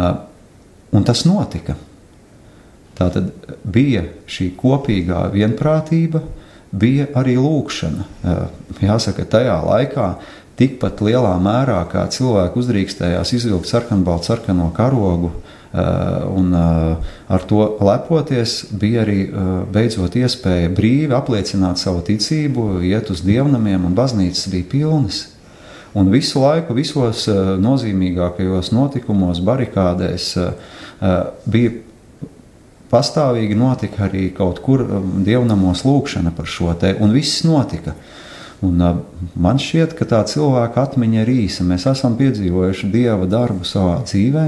un 0.94 1.04
tas 1.04 1.24
notika. 1.26 1.76
Tā 2.94 3.08
tad 3.10 3.32
bija 3.66 4.04
šī 4.30 4.52
kopīgā 4.54 5.24
vienprātība, 5.34 6.22
bija 6.70 7.08
arī 7.18 7.34
lūkšana. 7.40 8.06
Jāsaka, 8.84 9.26
tajā 9.30 9.56
laikā 9.66 10.08
tikpat 10.58 11.02
lielā 11.04 11.34
mērā, 11.42 11.80
kā 11.90 12.06
cilvēki 12.12 12.60
uzdrīkstējās 12.60 13.34
izvilkt 13.38 13.70
sarkanbaltu 13.70 14.30
sarkano 14.30 14.70
karogu. 14.76 15.32
Uh, 15.74 16.22
un 16.30 16.52
uh, 16.54 17.14
ar 17.26 17.44
to 17.50 17.64
lepoties, 17.82 18.60
bija 18.78 19.00
arī 19.02 19.24
uh, 19.26 19.48
beidzot 19.74 20.14
iespēja 20.14 20.68
brīvi 20.70 21.16
apliecināt 21.16 21.80
savu 21.82 22.04
ticību, 22.06 22.76
iet 22.86 23.10
uz 23.10 23.24
dievnamiem, 23.26 23.82
un 23.88 23.96
baznīcas 23.98 24.46
bija 24.52 24.68
pilnas. 24.70 25.24
Un 25.98 26.12
visu 26.14 26.38
laiku, 26.42 26.74
visos 26.74 27.26
nozīmīgākajos 27.62 28.72
notikumos, 28.74 29.38
barikādēs, 29.46 30.24
bija 31.46 31.70
pastāvīgi 32.90 33.54
notika 33.54 34.08
arī 34.08 34.24
kaut 34.34 34.58
kur 34.62 34.82
dievnamos 35.22 35.84
lūkšana 35.86 36.34
par 36.34 36.50
šo 36.50 36.74
te, 36.78 36.96
un 36.98 37.14
viss 37.14 37.44
notika. 37.46 37.94
Uh, 37.94 38.23
Un, 38.64 38.80
man 39.36 39.58
šķiet, 39.60 39.92
ka 39.98 40.06
tā 40.08 40.22
cilvēka 40.30 40.86
atmiņa 40.88 41.22
ir 41.24 41.32
īsa. 41.34 41.66
Mēs 41.68 41.84
esam 41.90 42.16
piedzīvojuši 42.16 42.90
dieva 42.92 43.26
darbu 43.28 43.66
savā 43.68 43.98
dzīvē, 44.06 44.44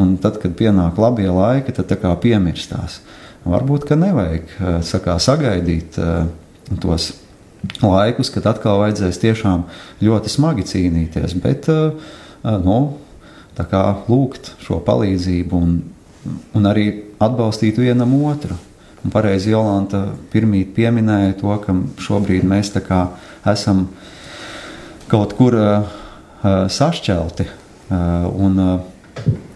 un 0.00 0.16
tad, 0.22 0.38
kad 0.42 0.54
pienāk 0.56 1.00
labie 1.00 1.28
laiki, 1.28 1.74
tad 1.76 1.90
tā 1.90 1.98
kā 2.00 2.14
piemirstās. 2.22 3.00
Varbūt, 3.48 3.86
ka 3.88 3.98
nevajag 3.98 4.54
sakā, 4.86 5.18
sagaidīt 5.22 5.98
tos 6.80 7.10
laikus, 7.82 8.30
kad 8.34 8.46
atkal 8.50 8.80
vajadzēs 8.82 9.20
tiešām 9.22 9.66
ļoti 10.04 10.32
smagi 10.32 10.66
cīnīties, 10.68 11.36
bet 11.42 11.68
nu, 12.64 12.78
lūgt 14.08 14.54
šo 14.62 14.80
palīdzību 14.86 15.58
un, 15.58 15.78
un 16.54 16.70
arī 16.70 16.88
atbalstīt 17.22 17.80
vienam 17.82 18.14
otru. 18.22 18.56
Un 18.98 19.12
pareizi 19.14 19.52
Jolanta 19.52 20.08
pirmīt 20.32 20.72
pieminēja 20.74 21.36
to, 21.38 21.52
ka 21.62 21.74
šobrīd 22.02 22.46
mēs 22.46 22.72
esam 23.52 23.86
kaut 25.08 25.34
kur 25.38 25.56
uh, 25.56 25.88
sašķelti 26.68 27.48
uh, 27.48 28.28
un 28.38 28.62
uh, 28.62 28.78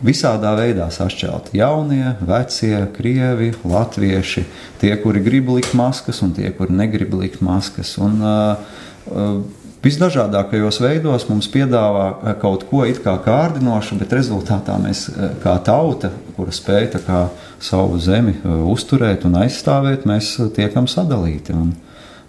visādā 0.02 0.54
veidā 0.58 0.88
sašķelti. 0.90 1.56
Jaunie, 1.60 2.16
vecie, 2.26 2.76
krievi, 2.96 3.52
latvieši, 3.64 4.46
tie, 4.82 4.92
kuri 5.02 5.22
grib 5.22 5.52
likt 5.54 5.76
maskas 5.78 6.22
un 6.24 6.34
tie, 6.36 6.50
kuri 6.56 6.74
negrib 6.74 7.14
likt 7.20 7.42
maskas. 7.44 7.96
Un, 8.02 8.22
uh, 8.22 8.78
uh, 9.12 9.42
Visdažādākajos 9.82 10.76
veidos 10.78 11.24
mums 11.26 11.48
piedāvā 11.50 12.36
kaut 12.38 12.68
ko 12.68 12.84
it 12.86 13.00
kā 13.02 13.16
kārdinošu, 13.24 13.96
bet 13.98 14.12
rezultātā 14.14 14.76
mēs 14.78 15.08
kā 15.42 15.56
tauta, 15.66 16.12
kura 16.36 16.54
spēja 16.54 17.00
kā 17.02 17.22
savu 17.58 17.98
zemi 17.98 18.36
uzturēt 18.46 19.26
un 19.26 19.40
aizstāvēt, 19.40 20.06
mēs 20.06 20.36
tiekam 20.54 20.86
sadalīti. 20.86 21.56
Un 21.58 21.72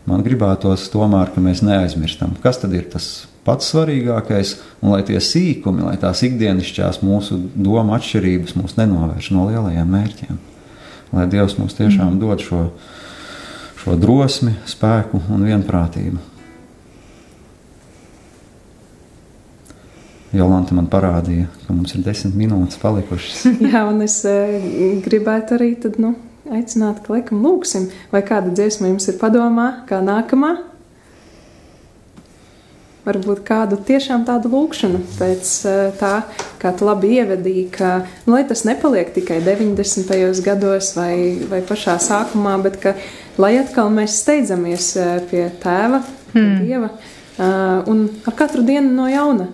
man 0.09 0.23
gribētos 0.25 0.89
tomēr, 0.93 1.31
ka 1.33 1.43
mēs 1.43 1.63
neaizmirstam, 1.65 2.35
kas 2.43 2.61
tad 2.63 2.73
ir 2.75 2.89
tas 2.91 3.27
pats 3.43 3.69
svarīgākais, 3.73 4.55
un 4.81 4.95
lai 4.95 5.03
tie 5.07 5.19
sīkumi, 5.19 5.85
lai 5.87 5.95
tās 6.01 6.23
ikdienišķās 6.25 7.01
mūsu 7.03 7.39
domu 7.55 7.95
atšķirības 7.97 8.57
mūs 8.59 8.77
nenovērš 8.79 9.31
no 9.35 9.47
lielajiem 9.49 9.95
mērķiem. 9.97 10.41
Lai 11.13 11.29
Dievs 11.29 11.57
mums 11.59 11.75
tiešām 11.77 12.17
dod 12.21 12.41
šo, 12.41 12.65
šo 13.83 13.97
drosmi, 13.99 14.55
spēku 14.69 15.21
un 15.29 15.43
vienprātību. 15.45 16.29
Jolanta 20.33 20.73
man 20.73 20.87
parādīja, 20.89 21.45
ka 21.67 21.75
mums 21.75 21.93
ir 21.93 22.01
desmit 22.07 22.33
minūtes 22.33 22.79
palikušas. 22.81 23.43
Jā, 23.69 23.83
un 23.85 24.01
es 24.01 24.15
e, 24.25 24.37
gribētu 25.05 25.59
arī 25.59 25.75
tad, 25.83 25.99
nu, 26.01 26.15
aicināti, 26.51 27.03
ka 27.05 27.15
laikam 27.15 27.43
lūksim, 27.43 27.89
vai 28.11 28.23
kāda 28.25 28.53
dziesma 28.55 28.91
jums 28.91 29.07
ir 29.11 29.19
padomā, 29.21 29.85
kā 29.89 30.01
nākamā. 30.03 30.55
Varbūt 33.03 33.41
kādu 33.43 33.75
tiešām 33.83 34.21
tādu 34.23 34.47
lūkšanu 34.53 35.01
pēc 35.17 35.49
eh, 35.67 35.79
tā, 35.99 36.11
kā 36.61 36.71
tu 36.71 36.87
labi 36.87 37.17
ievedīji, 37.17 37.65
ka 37.75 37.89
nu, 38.23 38.37
lai 38.37 38.45
tas 38.47 38.63
nepaliek 38.63 39.11
tikai 39.11 39.41
90. 39.43 40.39
gados 40.45 40.93
vai, 40.95 41.15
vai 41.51 41.59
pašā 41.67 41.97
sākumā, 41.99 42.55
bet 42.63 42.79
ka 42.79 42.95
lai 43.35 43.57
atkal 43.59 43.91
mēs 43.91 44.21
steidzamies 44.23 44.93
eh, 44.95 45.17
pie 45.27 45.49
tēva, 45.63 45.99
pie 46.31 46.39
hmm. 46.39 46.63
dieva 46.63 46.93
eh, 46.93 47.91
un 47.91 48.07
ar 48.23 48.39
katru 48.39 48.63
dienu 48.67 48.95
no 48.95 49.09
jauna. 49.11 49.51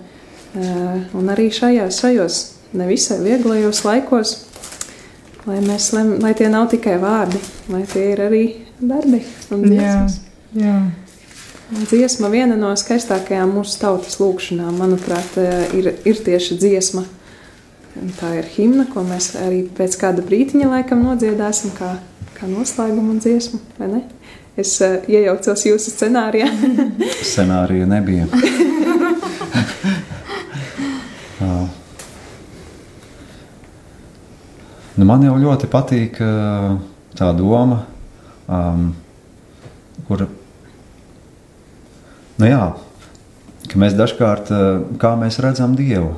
Un 0.50 1.28
arī 1.30 1.52
šajās, 1.54 2.00
šajos 2.02 2.38
nevisai 2.74 3.20
vieglajos 3.22 3.84
laikos 3.86 4.32
lai, 5.50 5.60
mēs, 5.66 5.92
lai, 5.96 6.06
lai 6.22 6.34
tie 6.38 6.50
nav 6.52 6.70
tikai 6.72 6.98
vārdi, 7.02 7.42
lai 7.74 7.84
tie 7.90 8.12
ir 8.14 8.24
arī 8.30 8.44
darbi 8.80 9.22
un 9.54 9.66
dziesmas. 9.66 10.20
Jā, 10.54 10.64
jā. 10.64 10.80
Dziesma 11.70 12.32
viena 12.34 12.56
no 12.58 12.72
skaistākajām 12.78 13.52
mūsu 13.54 13.78
tautas 13.82 14.18
lūkšanām, 14.18 14.80
manuprāt, 14.82 15.36
ir, 15.78 15.92
ir 16.02 16.22
tieši 16.26 16.58
dziesma. 16.58 17.04
Tā 18.18 18.32
ir 18.40 18.48
himna, 18.56 18.88
ko 18.90 19.04
mēs 19.06 19.34
arī 19.38 19.64
pēc 19.78 19.98
kāda 20.02 20.26
brīdiņa 20.26 20.70
laikam 20.72 21.04
nodziedāsim, 21.06 21.76
kā, 21.78 21.98
kā 22.38 22.50
noslēgumu 22.50 23.18
un 23.18 23.22
dziesmu, 23.22 23.62
vai 23.78 23.92
ne? 23.92 24.02
Es 24.60 24.74
uh, 24.84 24.98
iejaucos 25.08 25.62
jūsu 25.70 25.94
scenārijā. 25.94 26.50
Scenārija 27.22 27.86
nebija. 27.90 28.28
Nu, 35.00 35.06
man 35.08 35.22
jau 35.24 35.38
ļoti 35.40 35.70
patīk 35.72 36.18
uh, 36.20 36.74
tā 37.16 37.30
doma, 37.32 37.86
um, 38.52 38.90
kur 40.10 40.26
nu, 42.36 42.44
jā, 42.44 42.66
mēs 43.80 43.96
dažkārt 43.96 44.52
uh, 44.52 45.14
mēs 45.22 45.40
redzam 45.40 45.78
Dievu. 45.80 46.18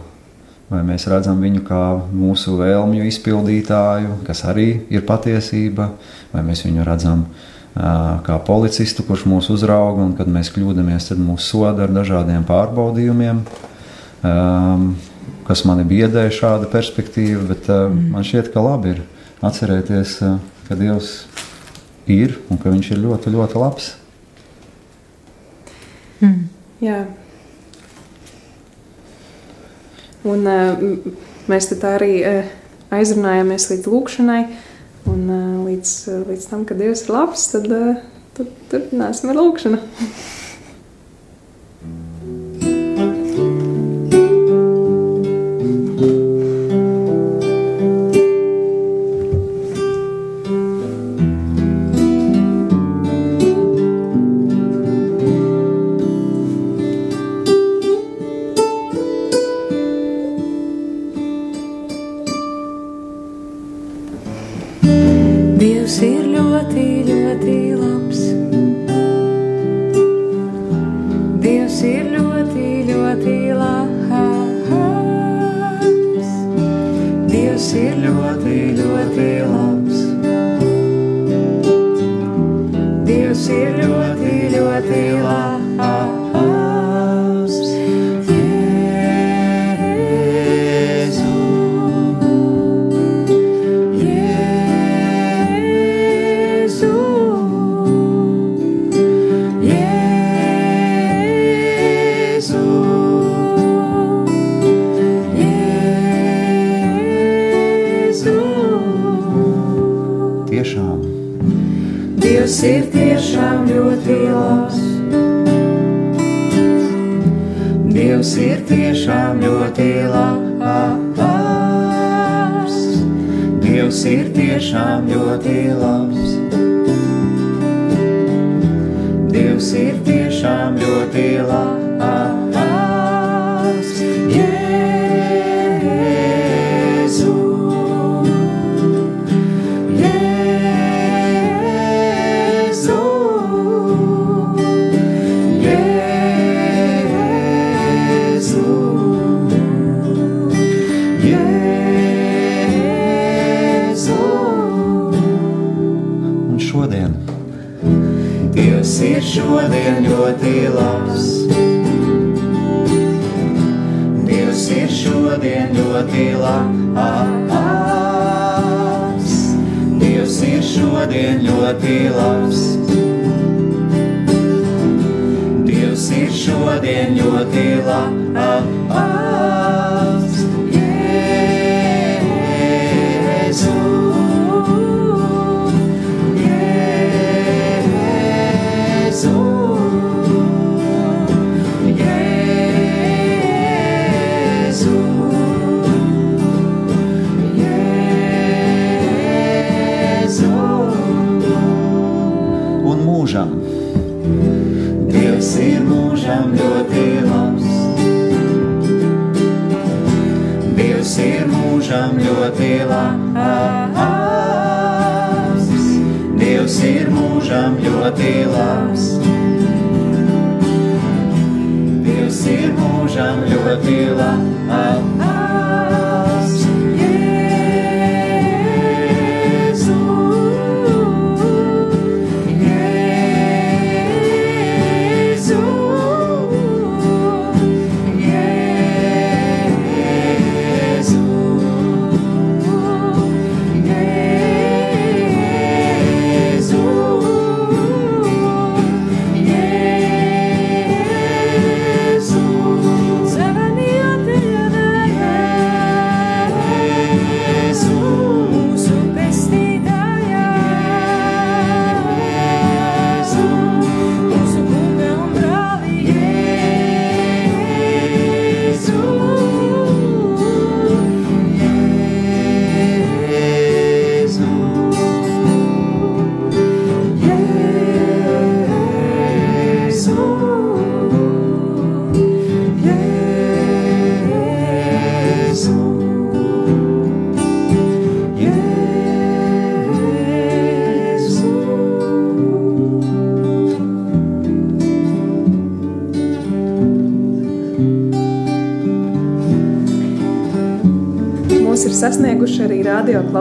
Vai 0.71 0.81
mēs 0.87 1.05
redzam 1.11 1.43
viņu 1.43 1.61
kā 1.67 1.83
mūsu 2.09 2.55
vēlmju 2.57 3.05
izpildītāju, 3.11 4.17
kas 4.25 4.41
arī 4.49 4.69
ir 4.89 5.05
patiesība, 5.05 5.91
vai 6.33 6.41
mēs 6.47 6.65
viņu 6.65 6.87
redzam 6.87 7.27
uh, 7.27 8.17
kā 8.25 8.39
policistu, 8.49 9.05
kurš 9.05 9.27
mūs 9.29 9.51
uzrauga, 9.53 10.07
un 10.07 10.17
kad 10.17 10.31
mēs 10.31 10.49
kļūdāmies, 10.55 11.11
tad 11.11 11.21
mūs 11.21 11.53
soda 11.53 11.85
ar 11.85 11.93
dažādiem 12.01 12.49
pārbaudījumiem. 12.49 13.45
Um, 14.25 14.95
kas 15.47 15.63
mani 15.67 15.85
biedē 15.87 16.27
šāda 16.33 16.69
perspektīva, 16.71 17.43
bet 17.49 17.69
uh, 17.69 17.87
mm. 17.89 18.11
man 18.13 18.25
šķiet, 18.27 18.51
ka 18.53 18.63
labi 18.63 18.95
ir 18.95 19.01
atcerēties, 19.45 20.17
uh, 20.25 20.37
ka 20.67 20.77
Dievs 20.79 21.11
ir 22.11 22.37
un 22.49 22.59
ka 22.61 22.73
Viņš 22.73 22.91
ir 22.93 23.01
ļoti, 23.03 23.33
ļoti 23.35 23.61
labs. 23.61 23.91
Mm. 26.21 26.43
Jā. 26.85 26.99
Un 30.31 30.45
uh, 30.49 30.83
mēs 31.49 31.71
tā 31.71 31.95
arī 31.97 32.11
uh, 32.21 32.51
aizrunājāmies 32.93 33.69
līdz 33.71 33.89
lūkšanai, 33.89 34.43
un 35.09 35.23
uh, 35.25 35.55
līdz, 35.65 35.95
uh, 36.11 36.21
līdz 36.29 36.51
tam, 36.51 36.67
ka 36.69 36.77
Dievs 36.77 37.07
ir 37.07 37.15
labs, 37.15 37.47
tad 37.55 37.71
uh, 37.73 37.97
turpināsim 38.37 39.33
ar 39.33 39.41
lūkšanu. 39.41 39.81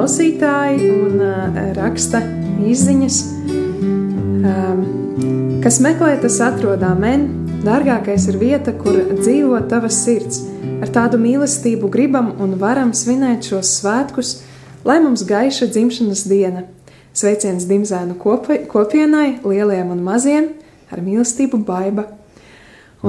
klausītāji 0.00 0.86
un 0.96 1.18
uh, 1.20 1.56
raksta 1.76 2.22
izziņas. 2.64 3.16
Um, 4.48 4.78
kas 5.60 5.76
meklē, 5.84 6.14
tas 6.22 6.38
atrod 6.40 6.80
amen. 6.86 7.26
Dārgākais 7.60 8.24
ir 8.32 8.38
vieta, 8.40 8.72
kur 8.72 8.96
dzīvo 9.18 9.58
tavas 9.68 9.98
sirds. 10.00 10.40
Ar 10.80 10.88
tādu 10.88 11.20
mīlestību 11.20 11.90
gribam 11.92 12.30
un 12.40 12.56
varam 12.62 12.94
svinēt 12.96 13.50
šos 13.50 13.74
svētkus, 13.82 14.30
lai 14.88 15.02
mums 15.04 15.26
gaiša 15.28 15.68
dzimšanas 15.68 16.24
diena. 16.32 16.64
Sveiciens 17.12 17.68
dimzēnu 17.68 18.16
kopi, 18.22 18.62
kopienai, 18.72 19.42
lieliem 19.44 19.92
un 19.92 20.00
maziem, 20.06 20.54
ar 20.88 21.04
mīlestību 21.04 21.60
baiba. 21.68 22.08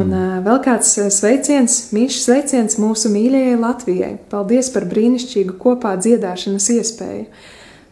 Un 0.01 0.13
uh, 0.15 0.37
vēl 0.45 0.59
kāds 0.65 0.93
sveiciens, 1.13 1.77
mīļš 1.95 2.19
sveiciens 2.25 2.77
mūsu 2.81 3.11
mīļajai 3.13 3.57
Latvijai. 3.61 4.11
Paldies 4.31 4.71
par 4.73 4.87
brīnišķīgu 4.89 5.57
kopā 5.61 5.95
dziedāšanas 6.01 6.69
iespēju. 6.75 7.25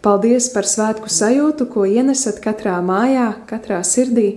Paldies 0.06 0.48
par 0.54 0.68
svētku 0.68 1.12
sajūtu, 1.12 1.68
ko 1.74 1.84
ienesat 1.86 2.40
katrā 2.44 2.78
mājā, 2.84 3.34
katrā 3.50 3.82
sirdī, 3.84 4.30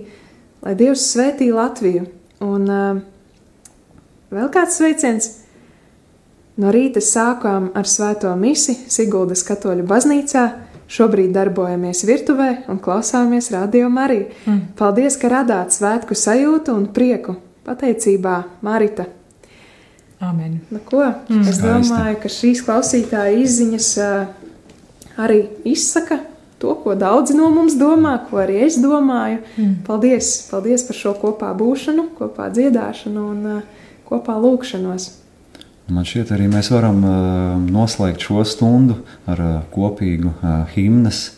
lai 0.63 0.75
Dievs 0.79 1.05
svētī 1.13 1.47
Latviju. 1.55 2.03
Un 2.43 2.67
uh, 2.67 2.99
vēl 4.33 4.51
kāds 4.53 4.77
sveiciens. 4.79 5.31
No 6.59 6.69
rīta 6.73 7.01
sākām 7.01 7.71
ar 7.73 7.87
svēto 7.89 8.29
misi 8.37 8.75
Siguldas 8.91 9.41
katoļu 9.47 9.87
baznīcā. 9.89 10.43
Šobrīd 10.93 11.31
darbojamies 11.33 12.03
virtuvē 12.05 12.49
un 12.69 12.77
klausāmies 12.83 13.47
radio 13.55 13.87
Mariju. 13.89 14.27
Mm. 14.45 14.59
Paldies, 14.77 15.17
ka 15.17 15.31
radāt 15.31 15.73
svētku 15.73 16.13
sajūtu 16.13 16.75
un 16.75 16.85
prieku. 16.93 17.39
Pateicībā, 17.63 18.43
Marita. 18.61 19.05
Amen. 20.19 20.59
Nu, 20.71 20.79
ko? 20.83 21.03
Mm. 21.29 21.45
Es 21.47 21.59
domāju, 21.63 22.17
ka 22.19 22.31
šīs 22.31 22.63
klausītāja 22.63 23.37
izziņas 23.39 23.87
uh, 24.03 24.25
arī 25.19 25.45
izsaka 25.67 26.19
to, 26.59 26.73
ko 26.83 26.95
daudzi 26.99 27.35
no 27.35 27.47
mums 27.51 27.75
domā, 27.79 28.17
ko 28.27 28.41
arī 28.43 28.61
es 28.65 28.75
domāju. 28.83 29.41
Mm. 29.55 29.73
Paldies, 29.87 30.33
paldies 30.51 30.83
par 30.87 30.99
šo 30.99 31.15
kopā 31.19 31.51
būšanu, 31.59 32.09
kopā 32.19 32.49
dziedāšanu 32.55 33.25
un 33.31 33.51
uh, 33.57 33.85
kopā 34.07 34.35
lūkšanos. 34.43 35.09
Man 35.91 36.07
šķiet, 36.07 36.31
arī 36.35 36.47
mēs 36.51 36.71
varam 36.71 36.99
uh, 37.03 37.15
noslēgt 37.63 38.23
šo 38.27 38.43
stundu 38.47 39.01
ar 39.27 39.39
kopīgu 39.71 40.35
himnas. 40.75 41.29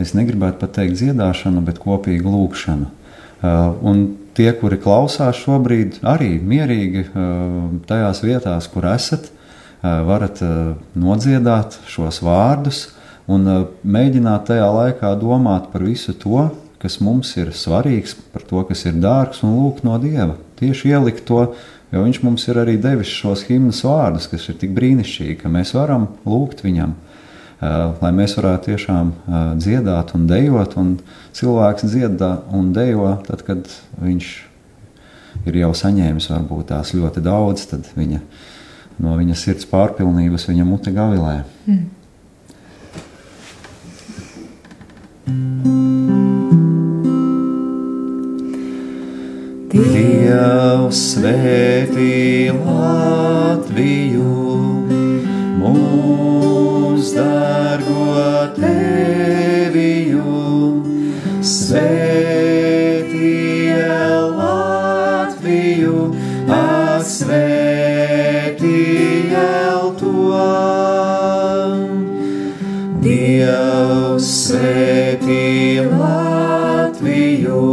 Es 0.00 0.14
negribētu 0.18 0.62
pat 0.62 0.74
teikt 0.78 0.98
dziedāšanu, 0.98 1.62
bet 1.66 1.78
kopīgu 1.82 2.30
lūkšanu. 2.30 2.96
Un 3.40 3.98
tie, 4.36 4.50
kuri 4.56 4.78
klausās 4.80 5.40
šobrīd, 5.42 6.00
arī 6.06 6.36
mierīgi 6.38 7.06
uh, 7.08 7.66
tajās 7.88 8.22
vietās, 8.24 8.68
kur 8.72 8.88
esat, 8.92 9.30
uh, 9.30 10.00
varat 10.08 10.42
uh, 10.44 10.72
nodziedāt 10.94 11.80
šos 11.90 12.22
vārdus 12.26 12.88
un 13.30 13.46
mēģināt 13.86 14.48
tajā 14.48 14.70
laikā 14.74 15.12
domāt 15.20 15.68
par 15.70 15.84
visu 15.86 16.16
to, 16.18 16.48
kas 16.82 16.96
mums 17.04 17.34
ir 17.38 17.52
svarīgs, 17.54 18.16
par 18.32 18.42
to, 18.48 18.64
kas 18.66 18.86
ir 18.88 18.96
dārgs, 18.98 19.44
un 19.46 19.58
lūgt 19.58 19.84
no 19.86 19.98
Dieva. 20.02 20.34
Tieši 20.58 20.90
ielikt 20.96 21.28
to 21.28 21.44
Jo 21.90 22.04
viņš 22.04 22.20
mums 22.22 22.44
ir 22.46 22.58
arī 22.62 22.76
devis 22.78 23.10
šos 23.10 23.42
himnas 23.48 23.82
vārdus, 23.82 24.28
kas 24.30 24.46
ir 24.50 24.58
tik 24.60 24.74
brīnišķīgi, 24.76 25.40
ka 25.40 25.50
mēs 25.50 25.72
varam 25.74 26.06
lūgt 26.28 26.62
viņam, 26.62 26.94
lai 27.60 28.10
mēs 28.16 28.36
varētu 28.38 28.70
tiešām 28.70 29.12
dziedāt 29.60 30.14
un 30.16 30.26
dejot. 30.30 30.76
Un 30.80 30.94
cilvēks 31.36 31.84
dziedā 31.90 32.32
un 32.56 32.72
dejo 32.76 33.12
tad, 33.26 33.44
kad 33.44 33.68
viņš 34.00 34.30
ir 35.48 35.60
jau 35.62 35.70
saņēmis 35.76 36.30
varbūt 36.32 36.70
tās 36.72 36.94
ļoti 36.96 37.22
daudz, 37.24 37.68
tad 37.70 37.88
viņa, 37.96 38.20
no 39.04 39.16
viņa 39.20 39.38
sirds 39.38 39.68
pārpilnības 39.70 40.48
viņa 40.50 40.68
mute 40.68 40.92
gavilē. 40.96 41.40
Mm. 41.68 41.88
Dievs 49.70 51.00
svētī 51.12 52.50
Latviju, 52.50 54.30
mūs 57.00 57.14
dārgo 57.16 58.52
teviju, 58.60 60.32
svētī 61.40 63.30
Latviju, 64.36 66.02
ak 66.52 67.06
svētī 67.08 68.82
to. 69.96 70.12
Dievs 73.00 74.28
svētī 74.44 75.80
Latviju, 75.88 77.64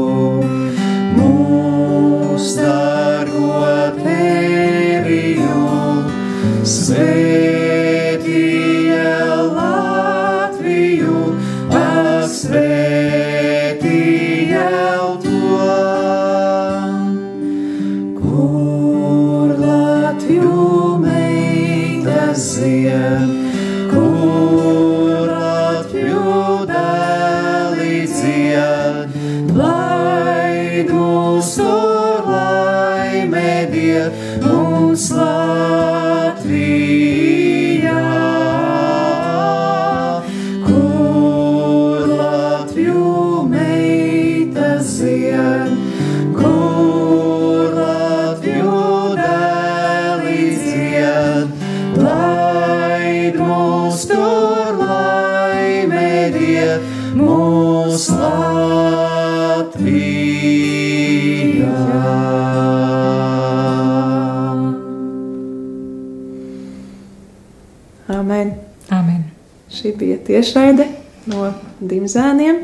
tiešraide 70.27 70.87
no 71.31 71.51
Dimzēniem, 71.79 72.63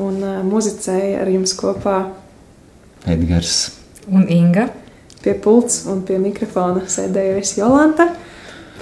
un 0.00 0.20
uh, 0.20 0.42
muzicēja 0.46 1.22
ar 1.22 1.30
jums 1.32 1.54
kopā 1.58 1.98
Edgars 3.04 3.74
un 4.08 4.26
Inga. 4.28 4.68
Pie 5.24 5.32
pults 5.40 5.84
un 5.88 6.02
pie 6.04 6.18
mikrofona 6.20 6.84
sēdēja 6.88 7.38
es 7.40 7.54
Jolanta. 7.56 8.10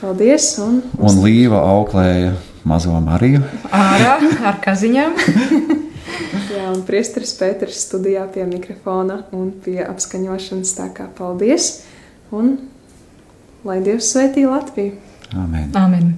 Paldies! 0.01 0.57
Un, 0.62 0.81
un 0.99 1.20
Līva 1.23 1.61
auklēja 1.77 2.33
mazo 2.66 2.97
Mariju. 3.03 3.45
Ārā 3.70 4.16
ar 4.51 4.59
kaziņām. 4.64 5.14
Jā, 6.53 6.66
un 6.73 6.83
priesteris 6.87 7.35
Pēters 7.39 7.85
studijā 7.87 8.25
pie 8.35 8.43
mikrofona 8.49 9.23
un 9.35 9.53
pie 9.62 9.79
apskaņošanas. 9.87 10.75
Tā 10.79 10.91
kā 10.97 11.07
paldies! 11.18 11.85
Un 12.35 12.57
lai 13.66 13.79
Dievs 13.85 14.11
svētī 14.11 14.47
Latviju! 14.49 14.99
Amen! 15.39 15.70
Amen. 15.79 16.12